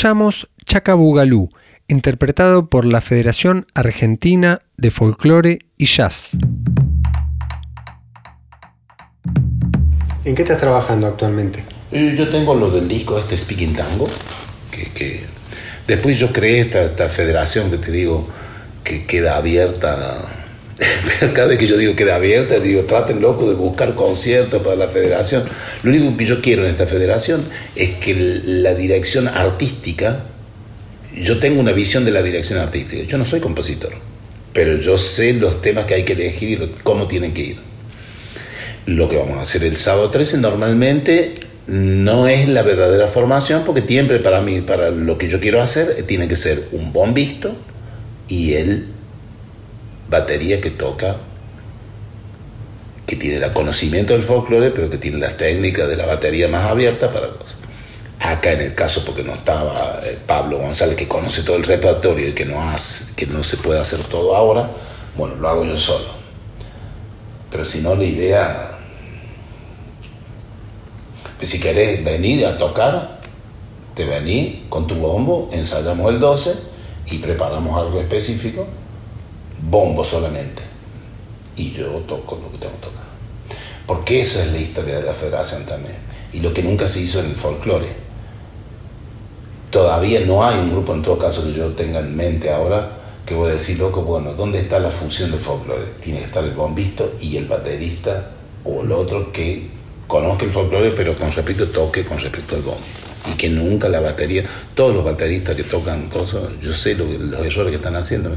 Escuchamos 0.00 0.48
Chacabugalú, 0.64 1.50
interpretado 1.86 2.70
por 2.70 2.86
la 2.86 3.02
Federación 3.02 3.66
Argentina 3.74 4.62
de 4.78 4.90
Folclore 4.90 5.58
y 5.76 5.84
Jazz. 5.84 6.30
¿En 10.24 10.34
qué 10.34 10.40
estás 10.40 10.56
trabajando 10.56 11.06
actualmente? 11.06 11.62
Yo 11.92 12.30
tengo 12.30 12.54
lo 12.54 12.70
del 12.70 12.88
disco 12.88 13.18
este 13.18 13.36
Speaking 13.36 13.74
Tango, 13.74 14.08
que, 14.70 15.20
después 15.86 16.18
yo 16.18 16.32
creé 16.32 16.60
esta, 16.60 16.82
esta, 16.82 17.10
federación 17.10 17.70
que 17.70 17.76
te 17.76 17.92
digo 17.92 18.26
que 18.82 19.04
queda 19.04 19.36
abierta. 19.36 20.39
Cada 21.34 21.48
vez 21.48 21.58
que 21.58 21.66
yo 21.66 21.76
digo 21.76 21.94
queda 21.94 22.16
abierta, 22.16 22.58
digo 22.58 22.84
traten 22.84 23.20
loco 23.20 23.48
de 23.48 23.54
buscar 23.54 23.94
conciertos 23.94 24.62
para 24.62 24.76
la 24.76 24.88
federación. 24.88 25.44
Lo 25.82 25.90
único 25.90 26.16
que 26.16 26.24
yo 26.24 26.40
quiero 26.40 26.64
en 26.64 26.70
esta 26.70 26.86
federación 26.86 27.44
es 27.76 27.90
que 27.96 28.14
la 28.44 28.74
dirección 28.74 29.28
artística, 29.28 30.24
yo 31.14 31.38
tengo 31.38 31.60
una 31.60 31.72
visión 31.72 32.04
de 32.04 32.10
la 32.12 32.22
dirección 32.22 32.58
artística. 32.58 33.02
Yo 33.04 33.18
no 33.18 33.24
soy 33.24 33.40
compositor, 33.40 33.92
pero 34.52 34.78
yo 34.78 34.96
sé 34.96 35.34
los 35.34 35.60
temas 35.60 35.84
que 35.84 35.94
hay 35.94 36.04
que 36.04 36.14
elegir 36.14 36.50
y 36.50 36.82
cómo 36.82 37.06
tienen 37.06 37.34
que 37.34 37.40
ir 37.42 37.70
lo 38.86 39.08
que 39.08 39.16
vamos 39.16 39.38
a 39.38 39.42
hacer 39.42 39.62
el 39.64 39.76
sábado 39.76 40.10
13 40.10 40.38
normalmente 40.38 41.34
no 41.66 42.26
es 42.26 42.48
la 42.48 42.62
verdadera 42.62 43.06
formación 43.06 43.62
porque 43.64 43.82
siempre 43.82 44.18
para 44.18 44.40
mí, 44.40 44.60
para 44.60 44.90
lo 44.90 45.18
que 45.18 45.28
yo 45.28 45.38
quiero 45.38 45.62
hacer, 45.62 46.02
tiene 46.06 46.26
que 46.26 46.36
ser 46.36 46.68
un 46.72 46.92
bombisto 46.92 47.54
y 48.28 48.54
el 48.54 48.86
batería 50.10 50.60
que 50.60 50.70
toca, 50.70 51.16
que 53.06 53.16
tiene 53.16 53.44
el 53.44 53.52
conocimiento 53.52 54.12
del 54.12 54.22
folclore, 54.22 54.70
pero 54.70 54.90
que 54.90 54.98
tiene 54.98 55.18
las 55.18 55.36
técnicas 55.36 55.88
de 55.88 55.96
la 55.96 56.06
batería 56.06 56.48
más 56.48 56.68
abierta 56.68 57.10
para 57.10 57.28
cosas. 57.28 57.56
Acá 58.18 58.52
en 58.52 58.60
el 58.60 58.74
caso, 58.74 59.02
porque 59.04 59.22
no 59.22 59.32
estaba 59.32 60.00
eh, 60.04 60.18
Pablo 60.26 60.58
González, 60.58 60.96
que 60.96 61.08
conoce 61.08 61.42
todo 61.42 61.56
el 61.56 61.64
repertorio 61.64 62.28
y 62.28 62.32
que 62.32 62.44
no, 62.44 62.70
hace, 62.70 63.14
que 63.14 63.26
no 63.26 63.42
se 63.42 63.56
puede 63.56 63.80
hacer 63.80 64.00
todo 64.00 64.36
ahora, 64.36 64.70
bueno, 65.16 65.36
lo 65.36 65.48
hago 65.48 65.64
yo 65.64 65.78
solo. 65.78 66.20
Pero 67.50 67.64
si 67.64 67.80
no, 67.80 67.94
la 67.94 68.04
idea 68.04 68.70
si 71.42 71.60
querés 71.60 72.04
venir 72.04 72.44
a 72.46 72.58
tocar, 72.58 73.20
te 73.94 74.04
venís 74.04 74.58
con 74.68 74.86
tu 74.86 74.96
bombo, 74.96 75.48
ensayamos 75.52 76.12
el 76.12 76.20
12 76.20 76.54
y 77.10 77.18
preparamos 77.18 77.78
algo 77.78 78.00
específico, 78.00 78.66
bombo 79.70 80.04
solamente. 80.04 80.62
Y 81.56 81.72
yo 81.72 81.86
toco 82.06 82.36
lo 82.36 82.50
que 82.52 82.58
tengo 82.58 82.74
que 82.74 82.86
tocar. 82.86 83.04
Porque 83.86 84.20
esa 84.20 84.44
es 84.44 84.52
la 84.52 84.58
historia 84.58 84.96
de 84.96 85.02
la 85.02 85.12
federación 85.12 85.64
también. 85.64 85.96
Y 86.32 86.40
lo 86.40 86.52
que 86.52 86.62
nunca 86.62 86.88
se 86.88 87.00
hizo 87.00 87.20
en 87.20 87.26
el 87.26 87.34
folclore. 87.34 87.88
Todavía 89.70 90.20
no 90.26 90.44
hay 90.44 90.58
un 90.58 90.70
grupo, 90.70 90.94
en 90.94 91.02
todo 91.02 91.18
caso, 91.18 91.44
que 91.44 91.52
yo 91.52 91.68
tenga 91.72 92.00
en 92.00 92.16
mente 92.16 92.50
ahora, 92.50 92.98
que 93.24 93.34
voy 93.34 93.50
a 93.50 93.52
decir, 93.52 93.78
loco, 93.78 94.02
bueno, 94.02 94.32
¿dónde 94.34 94.60
está 94.60 94.80
la 94.80 94.90
función 94.90 95.30
del 95.30 95.40
folclore? 95.40 95.92
Tiene 96.00 96.20
que 96.20 96.24
estar 96.26 96.42
el 96.42 96.52
bombisto 96.52 97.12
y 97.20 97.36
el 97.36 97.46
baterista 97.46 98.32
o 98.64 98.82
el 98.82 98.90
otro 98.90 99.30
que 99.30 99.68
conozca 100.06 100.44
el 100.44 100.50
folclore, 100.50 100.90
pero 100.90 101.14
con 101.14 101.30
respecto 101.30 101.68
toque, 101.68 102.04
con 102.04 102.18
respecto 102.18 102.56
al 102.56 102.62
bombo. 102.62 102.80
Y 103.32 103.36
que 103.36 103.48
nunca 103.48 103.88
la 103.88 104.00
batería, 104.00 104.44
todos 104.74 104.94
los 104.94 105.04
bateristas 105.04 105.54
que 105.54 105.62
tocan 105.62 106.08
cosas, 106.08 106.42
yo 106.60 106.72
sé 106.72 106.96
los 106.96 107.46
errores 107.46 107.70
que 107.70 107.76
están 107.76 107.94
haciendo, 107.94 108.30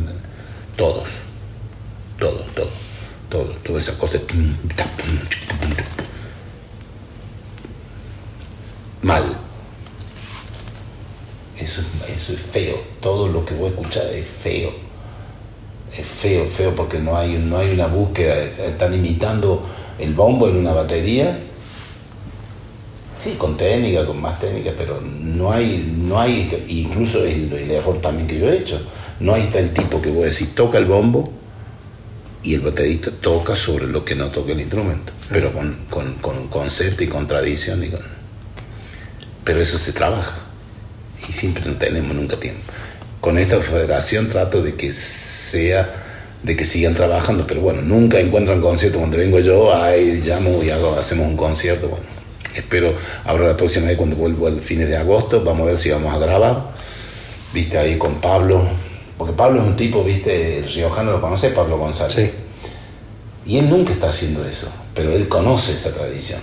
Todos, 0.76 1.10
todos, 2.18 2.46
todos, 2.54 2.70
todos, 3.30 3.64
todas 3.64 3.84
esas 3.84 3.96
cosas. 3.96 4.22
Mal. 9.02 9.24
Eso, 11.60 11.82
eso 12.08 12.34
es 12.34 12.40
feo. 12.40 12.82
Todo 13.02 13.28
lo 13.28 13.46
que 13.46 13.54
voy 13.54 13.68
a 13.68 13.70
escuchar 13.70 14.08
es 14.08 14.26
feo. 14.28 14.72
Es 15.96 16.08
feo, 16.08 16.50
feo, 16.50 16.76
porque 16.76 16.98
no 17.00 17.16
hay, 17.16 17.34
no 17.34 17.58
hay 17.58 17.72
una 17.72 17.88
búsqueda. 17.88 18.42
Están 18.44 18.94
imitando 18.94 19.64
el 20.00 20.14
bombo 20.14 20.48
en 20.48 20.58
una 20.58 20.74
batería 20.74 21.38
Sí, 23.24 23.36
con 23.38 23.56
técnica, 23.56 24.06
con 24.06 24.20
más 24.20 24.38
técnica, 24.38 24.72
pero 24.78 25.00
no 25.00 25.50
hay, 25.50 25.96
no 25.98 26.20
hay, 26.20 26.66
incluso 26.68 27.24
el, 27.24 27.54
el 27.54 27.72
error 27.72 28.02
también 28.02 28.28
que 28.28 28.38
yo 28.38 28.50
he 28.50 28.58
hecho, 28.58 28.82
no 29.24 29.34
hay 29.34 29.44
está 29.44 29.60
el 29.60 29.74
tipo 29.74 30.02
que 30.02 30.10
voy 30.10 30.24
a 30.24 30.26
decir, 30.26 30.54
toca 30.54 30.78
el 30.78 30.86
bombo 30.86 31.24
y 32.44 32.56
el 32.56 32.60
baterista 32.60 33.10
toca 33.10 33.56
sobre 33.56 33.88
lo 33.88 34.04
que 34.04 34.16
no 34.16 34.28
toca 34.32 34.52
el 34.52 34.60
instrumento, 34.60 35.14
pero 35.30 35.54
con, 35.54 35.86
con, 35.90 36.16
con 36.16 36.50
concepto 36.50 37.06
y 37.06 37.08
con 37.08 37.26
tradición. 37.26 37.82
Y 37.86 37.88
con... 37.88 38.02
Pero 39.46 39.62
eso 39.62 39.80
se 39.80 39.94
trabaja 39.94 40.36
y 41.30 41.32
siempre 41.32 41.64
no 41.66 41.78
tenemos 41.78 42.14
nunca 42.14 42.38
tiempo. 42.38 42.62
Con 43.22 43.38
esta 43.38 43.62
federación 43.62 44.28
trato 44.28 44.62
de 44.62 44.76
que 44.76 44.92
sea 44.92 46.02
de 46.44 46.58
que 46.58 46.66
sigan 46.66 46.94
trabajando, 46.94 47.48
pero 47.48 47.62
bueno, 47.62 47.82
nunca 47.82 48.20
encuentran 48.20 48.60
concierto. 48.60 49.00
Cuando 49.00 49.16
vengo 49.16 49.40
yo, 49.40 49.74
ahí 49.74 50.22
llamo 50.26 50.62
y 50.62 50.70
hago, 50.70 51.00
hacemos 51.00 51.26
un 51.28 51.38
concierto. 51.38 51.88
Bueno, 51.88 52.06
Espero 52.54 52.96
ahora 53.24 53.48
la 53.48 53.58
próxima 53.58 53.88
vez 53.88 53.98
cuando 53.98 54.18
vuelvo 54.18 54.48
al 54.48 54.60
fines 54.60 54.90
de 54.90 54.98
agosto, 54.98 55.42
vamos 55.44 55.64
a 55.64 55.70
ver 55.70 55.78
si 55.78 55.90
vamos 55.90 56.14
a 56.14 56.20
grabar. 56.20 56.74
Viste 57.54 57.78
ahí 57.78 57.98
con 57.98 58.22
Pablo, 58.22 58.68
porque 59.18 59.34
Pablo 59.34 59.62
es 59.62 59.68
un 59.68 59.76
tipo, 59.76 60.04
viste, 60.04 60.60
el 60.60 60.74
riojano 60.74 61.12
lo 61.12 61.22
conoce, 61.22 61.50
Pablo 61.50 61.78
González. 61.78 62.16
Sí. 62.16 62.32
Y 63.46 63.58
él 63.58 63.70
nunca 63.70 63.94
está 63.94 64.10
haciendo 64.10 64.46
eso, 64.46 64.72
pero 64.96 65.12
él 65.12 65.28
conoce 65.28 65.74
esa 65.74 65.94
tradición. 65.94 66.40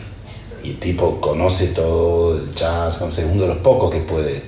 Y 0.62 0.70
el 0.70 0.78
tipo 0.78 1.20
conoce 1.20 1.68
todo 1.68 2.36
el 2.36 2.54
jazz, 2.54 3.00
es 3.00 3.24
uno 3.30 3.42
de 3.42 3.48
los 3.48 3.58
pocos 3.58 3.90
que 3.90 4.00
puede 4.00 4.42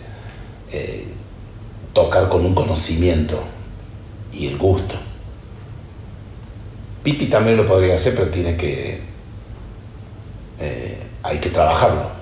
eh, 0.70 1.06
tocar 1.92 2.28
con 2.28 2.44
un 2.44 2.54
conocimiento 2.54 3.38
y 4.32 4.46
el 4.46 4.58
gusto. 4.58 4.94
Pipi 7.02 7.26
también 7.26 7.56
lo 7.56 7.66
podría 7.66 7.96
hacer, 7.96 8.14
pero 8.14 8.28
tiene 8.28 8.56
que 8.56 9.00
eh, 10.60 10.98
hay 11.22 11.38
que 11.38 11.50
trabajarlo. 11.50 12.21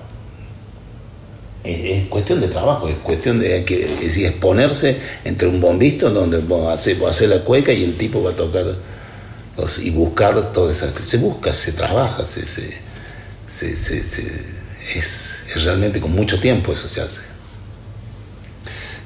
Es, 1.63 2.07
cuestión 2.07 2.41
de 2.41 2.47
trabajo, 2.47 2.87
es 2.87 2.95
cuestión 2.97 3.39
de 3.39 3.63
que, 3.63 3.83
exponerse 4.25 4.97
entre 5.23 5.47
un 5.47 5.61
bombisto 5.61 6.09
donde 6.09 6.39
va 6.39 6.71
a 6.71 6.73
hacer 6.73 7.29
la 7.29 7.43
cueca 7.43 7.71
y 7.71 7.83
el 7.83 7.97
tipo 7.97 8.23
va 8.23 8.31
a 8.31 8.35
tocar 8.35 8.75
y 9.81 9.91
buscar 9.91 10.53
todo 10.53 10.71
eso. 10.71 10.87
Se 11.01 11.17
busca, 11.17 11.53
se 11.53 11.73
trabaja, 11.73 12.25
se, 12.25 12.47
se, 12.47 12.79
es, 14.95 15.43
realmente 15.55 15.99
con 15.99 16.11
mucho 16.11 16.39
tiempo 16.39 16.73
eso 16.73 16.87
se 16.87 17.01
hace. 17.01 17.21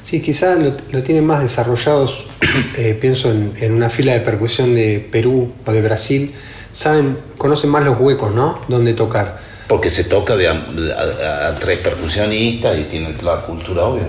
Sí, 0.02 0.22
quizás 0.22 0.60
lo, 0.60 1.04
tienen 1.04 1.26
más 1.26 1.42
desarrollados, 1.42 2.28
eh, 2.78 2.98
pienso 3.00 3.32
en, 3.32 3.54
en, 3.58 3.74
una 3.74 3.90
fila 3.90 4.14
de 4.14 4.20
percusión 4.20 4.76
de 4.76 5.06
Perú 5.12 5.52
o 5.66 5.72
de 5.72 5.82
Brasil, 5.82 6.34
saben, 6.72 7.18
conocen 7.38 7.72
más 7.72 7.84
los 7.84 8.00
huecos, 8.00 8.34
¿no? 8.34 8.62
Donde 8.68 8.94
tocar 8.94 9.42
porque 9.68 9.90
se 9.90 10.04
toca 10.06 10.36
de 10.36 10.48
a, 10.48 11.56
tres 11.60 11.80
percusionistas 11.80 12.78
y 12.78 12.84
tienen 12.84 13.16
la 13.24 13.42
cultura 13.42 13.86
obvia. 13.86 14.08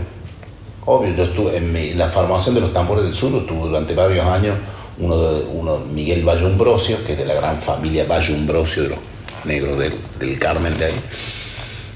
Obvio, 0.84 1.16
yo 1.16 1.24
estuve 1.24 1.56
en, 1.56 1.98
la 1.98 2.08
formación 2.08 2.54
de 2.54 2.60
los 2.60 2.72
tambores 2.72 3.04
del 3.04 3.14
sur, 3.14 3.34
estuve 3.34 3.68
durante 3.68 3.94
varios 3.94 4.24
años 4.26 4.56
uno, 4.98 5.18
de, 5.18 5.44
uno 5.46 5.78
Miguel 5.78 6.24
Bayumbrosio, 6.24 7.04
que 7.04 7.12
es 7.12 7.18
de 7.18 7.24
la 7.24 7.34
gran 7.34 7.60
familia 7.60 8.04
Bayumbrosio 8.04 8.84
de 8.84 8.88
los 8.90 8.98
negros 9.44 9.78
del, 9.78 10.38
Carmen 10.38 10.76
de 10.78 10.86
ahí, 10.86 10.94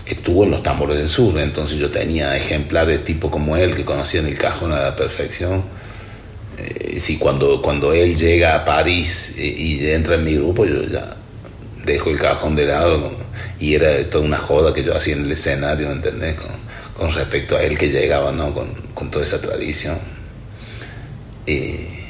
estuvo 0.06 0.44
en 0.44 0.52
los 0.52 0.62
tambores 0.62 0.96
del 0.96 1.08
sur, 1.08 1.38
entonces 1.38 1.78
yo 1.78 1.90
tenía 1.90 2.36
ejemplares 2.36 3.04
tipo 3.04 3.30
como 3.30 3.56
él 3.56 3.74
que 3.74 3.84
conocían 3.84 4.26
el 4.26 4.38
cajón 4.38 4.72
a 4.72 4.80
la 4.80 4.96
perfección. 4.96 5.62
Eh, 6.58 7.00
si 7.00 7.16
cuando, 7.16 7.62
cuando 7.62 7.92
él 7.92 8.16
llega 8.16 8.54
a 8.54 8.64
París 8.64 9.34
eh, 9.38 9.46
y 9.46 9.86
entra 9.90 10.16
en 10.16 10.24
mi 10.24 10.34
grupo, 10.34 10.64
yo 10.64 10.82
ya 10.84 11.16
dejo 11.84 12.10
el 12.10 12.18
cajón 12.18 12.56
de 12.56 12.66
lado 12.66 13.19
y 13.58 13.74
era 13.74 14.02
toda 14.08 14.24
una 14.24 14.38
joda 14.38 14.72
que 14.72 14.82
yo 14.82 14.96
hacía 14.96 15.14
en 15.14 15.24
el 15.24 15.32
escenario, 15.32 15.88
¿me 15.88 15.94
entendés? 15.94 16.36
Con, 16.96 17.12
respecto 17.14 17.56
a 17.56 17.62
él 17.62 17.78
que 17.78 17.88
llegaba, 17.88 18.30
¿no? 18.30 18.54
Con, 18.54 19.10
toda 19.10 19.24
esa 19.24 19.40
tradición. 19.40 19.98
Eh, 21.46 22.00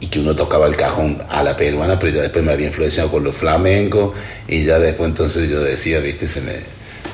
y 0.00 0.06
que 0.06 0.18
uno 0.18 0.34
tocaba 0.34 0.66
el 0.66 0.76
cajón 0.76 1.22
a 1.28 1.42
la 1.42 1.56
peruana, 1.56 1.98
pero 1.98 2.16
ya 2.16 2.22
después 2.22 2.44
me 2.44 2.52
había 2.52 2.66
influenciado 2.66 3.10
con 3.10 3.22
los 3.22 3.34
flamencos 3.34 4.14
y 4.48 4.64
ya 4.64 4.78
después 4.78 5.10
entonces 5.10 5.48
yo 5.48 5.60
decía, 5.60 6.00
viste, 6.00 6.26
se 6.26 6.40
me, 6.40 6.54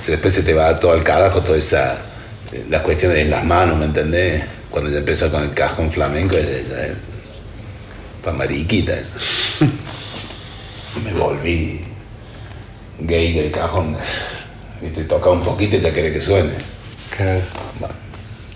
después 0.07 0.34
se 0.34 0.42
te 0.42 0.55
va 0.55 0.78
todo 0.78 0.92
al 0.92 1.03
carajo, 1.03 1.40
toda 1.40 1.59
esa, 1.59 1.99
la 2.70 2.82
cuestión 2.82 3.12
de 3.12 3.24
las 3.24 3.44
manos, 3.44 3.76
¿me 3.76 3.86
entendés? 3.86 4.44
Cuando 4.70 4.90
ya 4.90 4.99
empieza 4.99 5.30
con 5.30 5.42
el 5.42 5.53
cajón 5.53 5.90
flamenco, 5.90 6.36
ya, 6.36 6.42
ya, 6.42 6.94
para 8.22 8.36
mariquita 8.36 8.94
me 11.05 11.12
volví 11.12 11.86
gay 12.99 13.32
del 13.34 13.51
cajón. 13.51 13.97
¿Viste? 14.80 15.05
Toca 15.05 15.30
un 15.30 15.42
poquito 15.42 15.76
y 15.76 15.80
ya 15.80 15.92
quiere 15.92 16.12
que 16.12 16.20
suene. 16.20 16.53
Claro. 17.16 17.42
Bueno, 17.80 17.94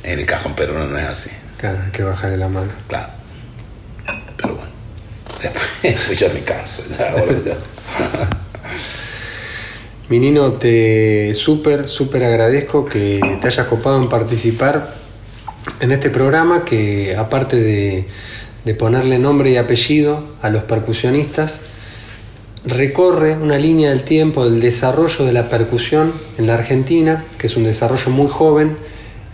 en 0.02 0.18
el 0.18 0.26
cajón 0.26 0.54
pero 0.56 0.86
no 0.86 0.98
es 0.98 1.06
así. 1.06 1.30
Claro, 1.58 1.78
hay 1.84 1.90
que 1.90 2.02
bajarle 2.02 2.36
la 2.36 2.48
mano. 2.48 2.72
Claro. 2.88 3.08
Pero 4.36 4.54
bueno. 4.54 4.70
Después 5.82 6.18
ya 6.18 6.28
me 6.28 6.40
canso. 6.40 6.82
Ya, 6.98 7.14
ya. 7.14 7.56
Minino, 10.08 10.54
te 10.54 11.34
súper, 11.36 11.88
súper 11.88 12.24
agradezco 12.24 12.84
que 12.84 13.20
te 13.40 13.46
hayas 13.46 13.66
copado 13.68 14.02
en 14.02 14.08
participar 14.08 14.92
en 15.80 15.92
este 15.92 16.10
programa 16.10 16.64
que 16.64 17.14
aparte 17.16 17.60
de, 17.60 18.06
de 18.64 18.74
ponerle 18.74 19.18
nombre 19.18 19.50
y 19.50 19.56
apellido 19.56 20.34
a 20.42 20.50
los 20.50 20.64
percusionistas, 20.64 21.60
recorre 22.64 23.36
una 23.36 23.58
línea 23.58 23.90
del 23.90 24.02
tiempo 24.02 24.44
del 24.44 24.60
desarrollo 24.60 25.24
de 25.24 25.32
la 25.32 25.48
percusión 25.48 26.12
en 26.38 26.46
la 26.46 26.54
Argentina, 26.54 27.24
que 27.38 27.46
es 27.46 27.56
un 27.56 27.64
desarrollo 27.64 28.10
muy 28.10 28.28
joven, 28.28 28.76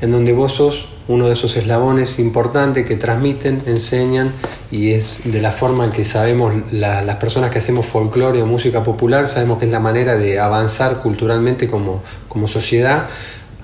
en 0.00 0.12
donde 0.12 0.32
vos 0.32 0.54
sos 0.54 0.88
uno 1.08 1.26
de 1.26 1.34
esos 1.34 1.56
eslabones 1.56 2.18
importantes 2.18 2.86
que 2.86 2.96
transmiten, 2.96 3.62
enseñan 3.66 4.32
y 4.70 4.92
es 4.92 5.20
de 5.24 5.40
la 5.40 5.52
forma 5.52 5.84
en 5.84 5.90
que 5.90 6.04
sabemos 6.04 6.52
las 6.72 7.16
personas 7.16 7.50
que 7.50 7.60
hacemos 7.60 7.86
folclore 7.86 8.42
o 8.42 8.46
música 8.46 8.82
popular, 8.82 9.28
sabemos 9.28 9.58
que 9.58 9.66
es 9.66 9.70
la 9.70 9.78
manera 9.78 10.18
de 10.18 10.40
avanzar 10.40 11.02
culturalmente 11.02 11.68
como, 11.68 12.02
como 12.28 12.48
sociedad 12.48 13.06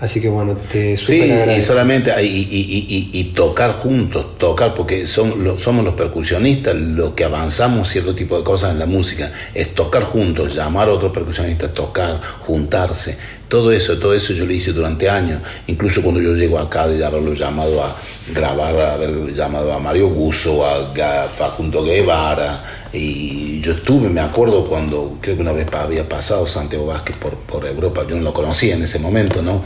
Así 0.03 0.21
que 0.21 0.29
bueno, 0.29 0.57
te 0.57 0.97
Sí, 0.97 1.23
y 1.23 1.63
solamente 1.63 2.13
y, 2.25 3.33
tocar 3.37 3.73
juntos, 3.73 4.37
tocar, 4.37 4.75
porque 4.75 5.07
son, 5.07 5.57
somos 5.61 5.85
los 5.85 5.95
percusionistas 5.95 6.75
los 6.75 7.13
que 7.13 7.23
avanzamos 7.23 7.89
cierto 7.89 8.13
tipo 8.13 8.37
de 8.37 8.43
cosas 8.43 8.73
en 8.73 8.81
la 8.81 8.87
música. 8.87 9.31
Es 9.55 9.77
tocar 9.77 10.03
juntos, 10.03 10.57
llamar 10.57 10.89
a 10.89 10.95
otros 10.95 11.13
percusionistas, 11.13 11.73
tocar, 11.73 12.21
juntarse. 12.41 13.17
Todo 13.53 13.71
eso, 13.71 13.99
todo 13.99 14.15
eso 14.15 14.33
yo 14.33 14.47
lo 14.47 14.53
hice 14.55 14.73
durante 14.73 15.11
años. 15.11 15.43
Incluso 15.67 16.01
cuando 16.01 16.23
yo 16.23 16.35
llego 16.35 16.59
acá 16.59 16.89
de 16.89 17.05
haberlo 17.05 17.35
llamado 17.35 17.85
a 17.85 17.95
grabar, 18.35 18.81
haber 18.81 19.35
llamado 19.35 19.75
a 19.75 19.79
Mario 19.79 20.09
Busso, 20.09 20.65
a 20.65 21.29
Facundo 21.29 21.85
Guevara. 21.85 22.65
Y 22.95 23.61
yo 23.61 23.73
estuve, 23.73 24.09
me 24.09 24.23
acuerdo 24.23 24.65
cuando 24.65 25.19
creo 25.21 25.37
que 25.37 25.43
una 25.43 25.53
vez 25.53 25.67
había 25.75 26.09
pasado 26.09 26.47
Santiago 26.47 26.87
Vázquez 26.87 27.19
por, 27.19 27.35
por 27.35 27.67
Europa, 27.67 28.07
yo 28.09 28.17
no 28.17 28.23
lo 28.23 28.33
conocía 28.33 28.75
en 28.75 28.85
ese 28.85 28.99
momento, 28.99 29.43
¿no? 29.43 29.63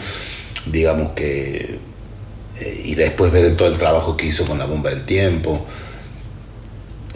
digamos 0.67 1.13
que, 1.13 1.79
eh, 2.61 2.83
y 2.85 2.97
después 2.97 3.31
ver 3.31 3.57
todo 3.57 3.69
el 3.69 3.79
trabajo 3.79 4.17
que 4.17 4.27
hizo 4.27 4.45
con 4.45 4.59
la 4.59 4.67
bomba 4.67 4.91
del 4.91 5.05
tiempo. 5.05 5.65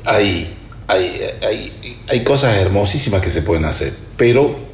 Hay, 0.05 0.55
hay, 0.87 1.73
hay, 2.09 2.25
cosas 2.25 2.57
hermosísimas 2.59 3.21
que 3.21 3.31
se 3.33 3.43
pueden 3.43 3.65
hacer, 3.65 3.93
pero 4.17 4.70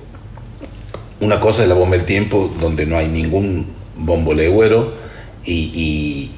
una 1.20 1.40
cosa 1.40 1.62
es 1.62 1.68
la 1.68 1.74
bomba 1.74 1.96
del 1.96 2.06
tiempo 2.06 2.52
donde 2.60 2.86
no 2.86 2.96
hay 2.96 3.08
ningún 3.08 3.72
bombo 3.96 4.34
legüero 4.34 4.92
y, 5.44 5.70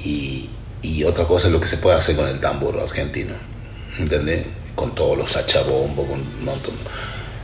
y, 0.01 0.49
y, 0.81 1.03
otra 1.03 1.25
cosa 1.25 1.47
es 1.47 1.53
lo 1.53 1.59
que 1.59 1.67
se 1.67 1.77
puede 1.77 1.97
hacer 1.97 2.15
con 2.15 2.27
el 2.27 2.39
tambor 2.39 2.79
argentino, 2.79 3.33
¿entendés? 3.97 4.45
Con 4.75 4.93
todos 4.93 5.17
los 5.17 5.35
hachabombo, 5.35 6.05
con 6.05 6.45
montón 6.45 6.75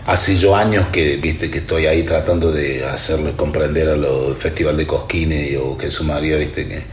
hace 0.06 0.38
yo 0.38 0.56
años 0.56 0.88
que 0.92 1.18
viste 1.18 1.50
que 1.50 1.60
estoy 1.60 1.88
ahí 1.88 2.04
tratando 2.04 2.52
de 2.52 2.86
hacerle 2.86 3.32
comprender 3.32 3.90
a 3.90 3.96
los 3.96 4.38
Festival 4.38 4.78
de 4.78 4.86
Cosquines 4.86 5.58
o 5.58 5.78
que 5.78 5.90
María, 6.04 6.38
viste 6.38 6.68
que 6.68 6.84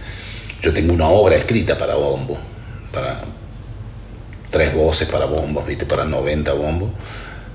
yo 0.62 0.72
tengo 0.72 0.94
una 0.94 1.08
obra 1.08 1.36
escrita 1.36 1.76
para 1.76 1.94
bombo, 1.94 2.38
para 2.90 3.22
tres 4.50 4.74
voces 4.74 5.08
para 5.08 5.26
bombos, 5.26 5.66
viste, 5.66 5.86
para 5.86 6.04
90 6.04 6.52
bombos, 6.52 6.90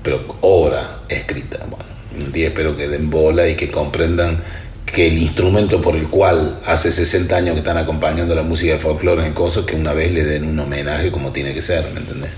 pero 0.02 0.36
obra 0.42 1.00
escrita. 1.08 1.58
Bueno, 1.68 1.84
un 2.16 2.32
día 2.32 2.48
espero 2.48 2.76
que 2.76 2.88
den 2.88 3.10
bola 3.10 3.48
y 3.48 3.56
que 3.56 3.70
comprendan 3.70 4.38
que 4.86 5.08
el 5.08 5.18
instrumento 5.18 5.80
por 5.82 5.96
el 5.96 6.08
cual 6.08 6.60
hace 6.66 6.90
60 6.90 7.36
años 7.36 7.52
que 7.54 7.60
están 7.60 7.76
acompañando 7.76 8.34
la 8.34 8.42
música 8.42 8.72
de 8.72 8.78
folclore 8.78 9.26
en 9.26 9.34
cosas, 9.34 9.64
que 9.64 9.76
una 9.76 9.92
vez 9.92 10.12
le 10.12 10.24
den 10.24 10.44
un 10.44 10.58
homenaje 10.58 11.10
como 11.10 11.30
tiene 11.30 11.52
que 11.52 11.62
ser, 11.62 11.84
¿me 11.92 12.00
entendés? 12.00 12.30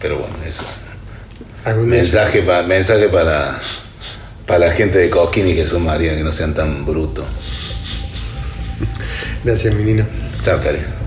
Pero 0.00 0.18
bueno, 0.18 0.34
eso. 0.46 0.64
Mensaje, 1.84 2.42
para 2.42 2.62
mensaje 2.62 3.08
para, 3.08 3.60
para 4.46 4.66
la 4.66 4.72
gente 4.72 4.98
de 4.98 5.10
Coquín 5.10 5.48
y 5.48 5.54
Jesús 5.54 5.80
María, 5.80 6.16
que 6.16 6.22
no 6.22 6.32
sean 6.32 6.54
tan 6.54 6.86
brutos. 6.86 7.26
Gracias, 9.44 9.74
menino. 9.74 10.06
Chao, 10.42 10.60
cariño. 10.62 10.97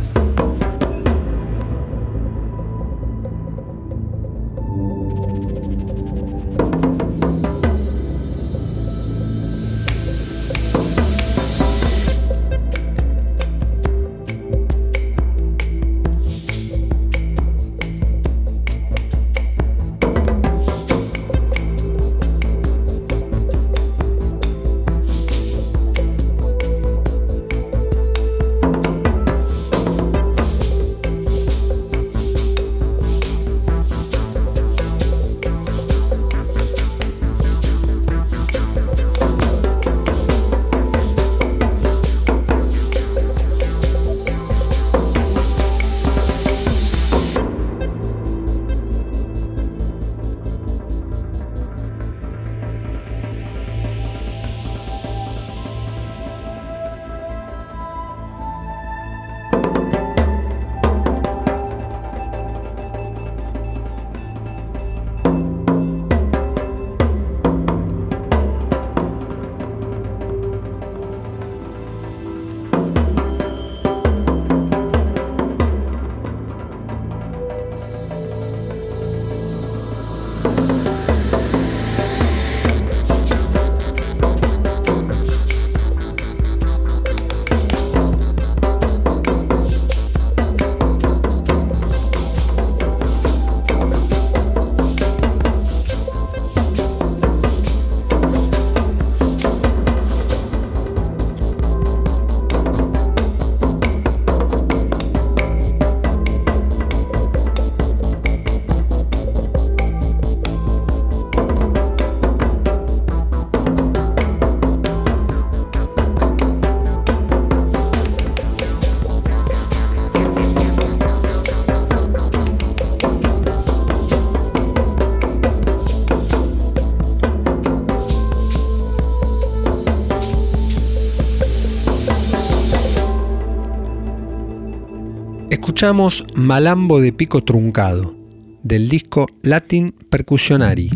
Escuchamos 135.81 136.23
Malambo 136.35 137.01
de 137.01 137.11
Pico 137.11 137.41
Truncado, 137.43 138.13
del 138.61 138.87
disco 138.87 139.25
Latin 139.41 139.95
Percussionari. 140.11 140.91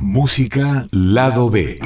Música 0.00 0.86
Lado 0.92 1.48
B. 1.48 1.78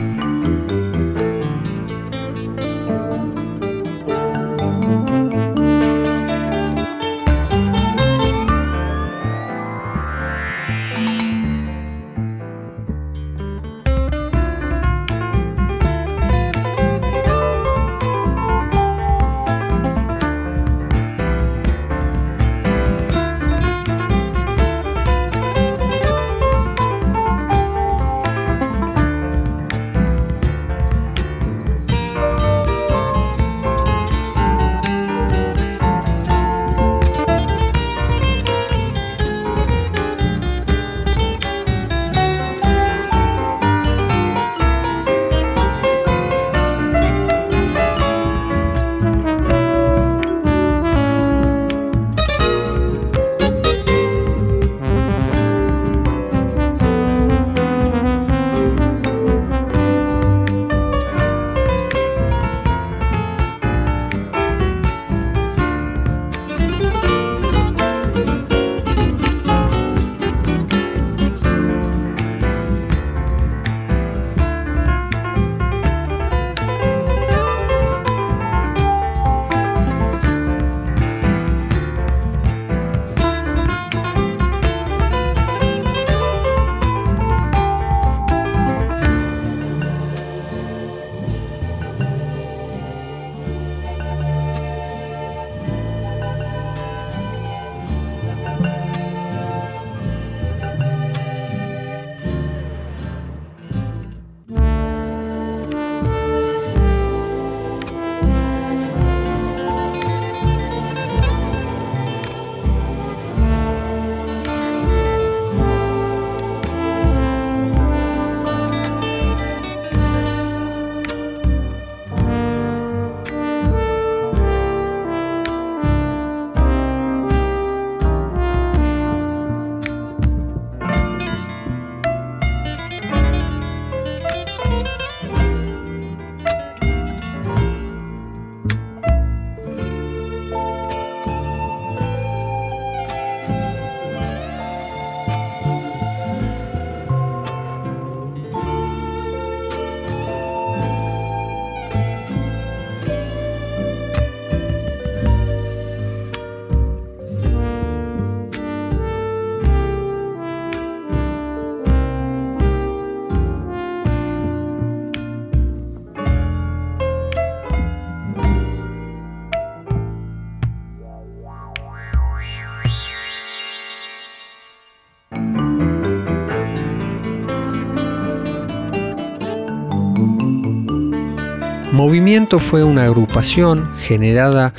Movimiento 182.04 182.60
fue 182.60 182.84
una 182.84 183.04
agrupación 183.04 183.90
generada 183.96 184.74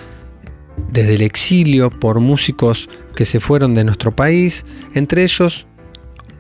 desde 0.91 1.15
el 1.15 1.23
exilio 1.23 1.89
por 1.89 2.19
músicos 2.19 2.87
que 3.15 3.25
se 3.25 3.39
fueron 3.39 3.73
de 3.73 3.83
nuestro 3.83 4.15
país, 4.15 4.63
entre 4.93 5.23
ellos 5.23 5.65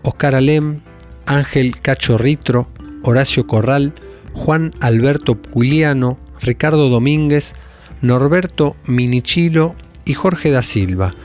Oscar 0.03 0.35
Alem, 0.35 0.81
Ángel 1.25 1.81
Cacho 1.81 2.19
Ritro, 2.19 2.67
Horacio 3.01 3.47
Corral, 3.47 3.95
Juan 4.33 4.75
Alberto 4.79 5.41
Pugliano, 5.41 6.19
Ricardo 6.39 6.87
Domínguez, 6.89 7.55
Norberto 8.01 8.75
Minichilo 8.85 9.73
y 10.05 10.13
Jorge 10.13 10.51
da 10.51 10.61
Silva. 10.61 11.15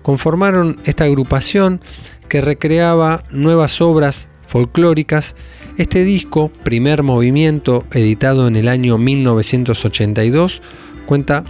Conformaron 0.00 0.80
esta 0.86 1.04
agrupación 1.04 1.82
que 2.30 2.40
recreaba 2.40 3.24
nuevas 3.30 3.82
obras 3.82 4.28
folclóricas. 4.46 5.36
Este 5.82 6.04
disco, 6.04 6.48
primer 6.62 7.02
movimiento, 7.02 7.84
editado 7.92 8.46
en 8.46 8.54
el 8.54 8.68
año 8.68 8.98
1982, 8.98 10.62
cuenta 11.06 11.42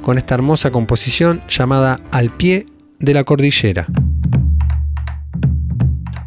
con 0.00 0.16
esta 0.16 0.34
hermosa 0.34 0.70
composición 0.70 1.42
llamada 1.46 2.00
Al 2.10 2.30
pie 2.30 2.64
de 3.00 3.12
la 3.12 3.24
cordillera. 3.24 3.86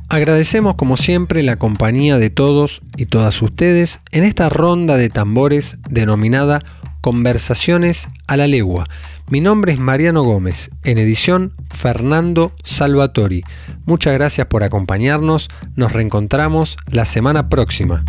Agradecemos 0.10 0.76
como 0.76 0.96
siempre 0.96 1.42
la 1.42 1.56
compañía 1.56 2.20
de 2.20 2.30
todos 2.30 2.84
y 2.98 3.08
todas 3.08 3.42
ustedes 3.42 4.02
en 4.12 4.26
esta 4.26 4.50
ronda 4.50 4.96
de 4.96 5.10
tambores 5.10 5.78
denominada 5.90 6.62
Conversaciones 7.02 8.10
a 8.28 8.38
la 8.38 8.46
Legua. 8.46 8.86
Mi 9.30 9.42
nombre 9.42 9.74
es 9.74 9.78
Mariano 9.78 10.24
Gómez, 10.24 10.72
en 10.84 10.98
edición 10.98 11.54
Fernando 11.70 12.52
Salvatori. 12.64 13.44
Muchas 13.86 14.16
gracias 14.16 14.48
por 14.48 14.64
acompañarnos, 14.64 15.50
nos 15.76 15.94
reencontramos 15.94 16.78
la 16.90 17.06
semana 17.06 17.48
próxima. 17.48 18.04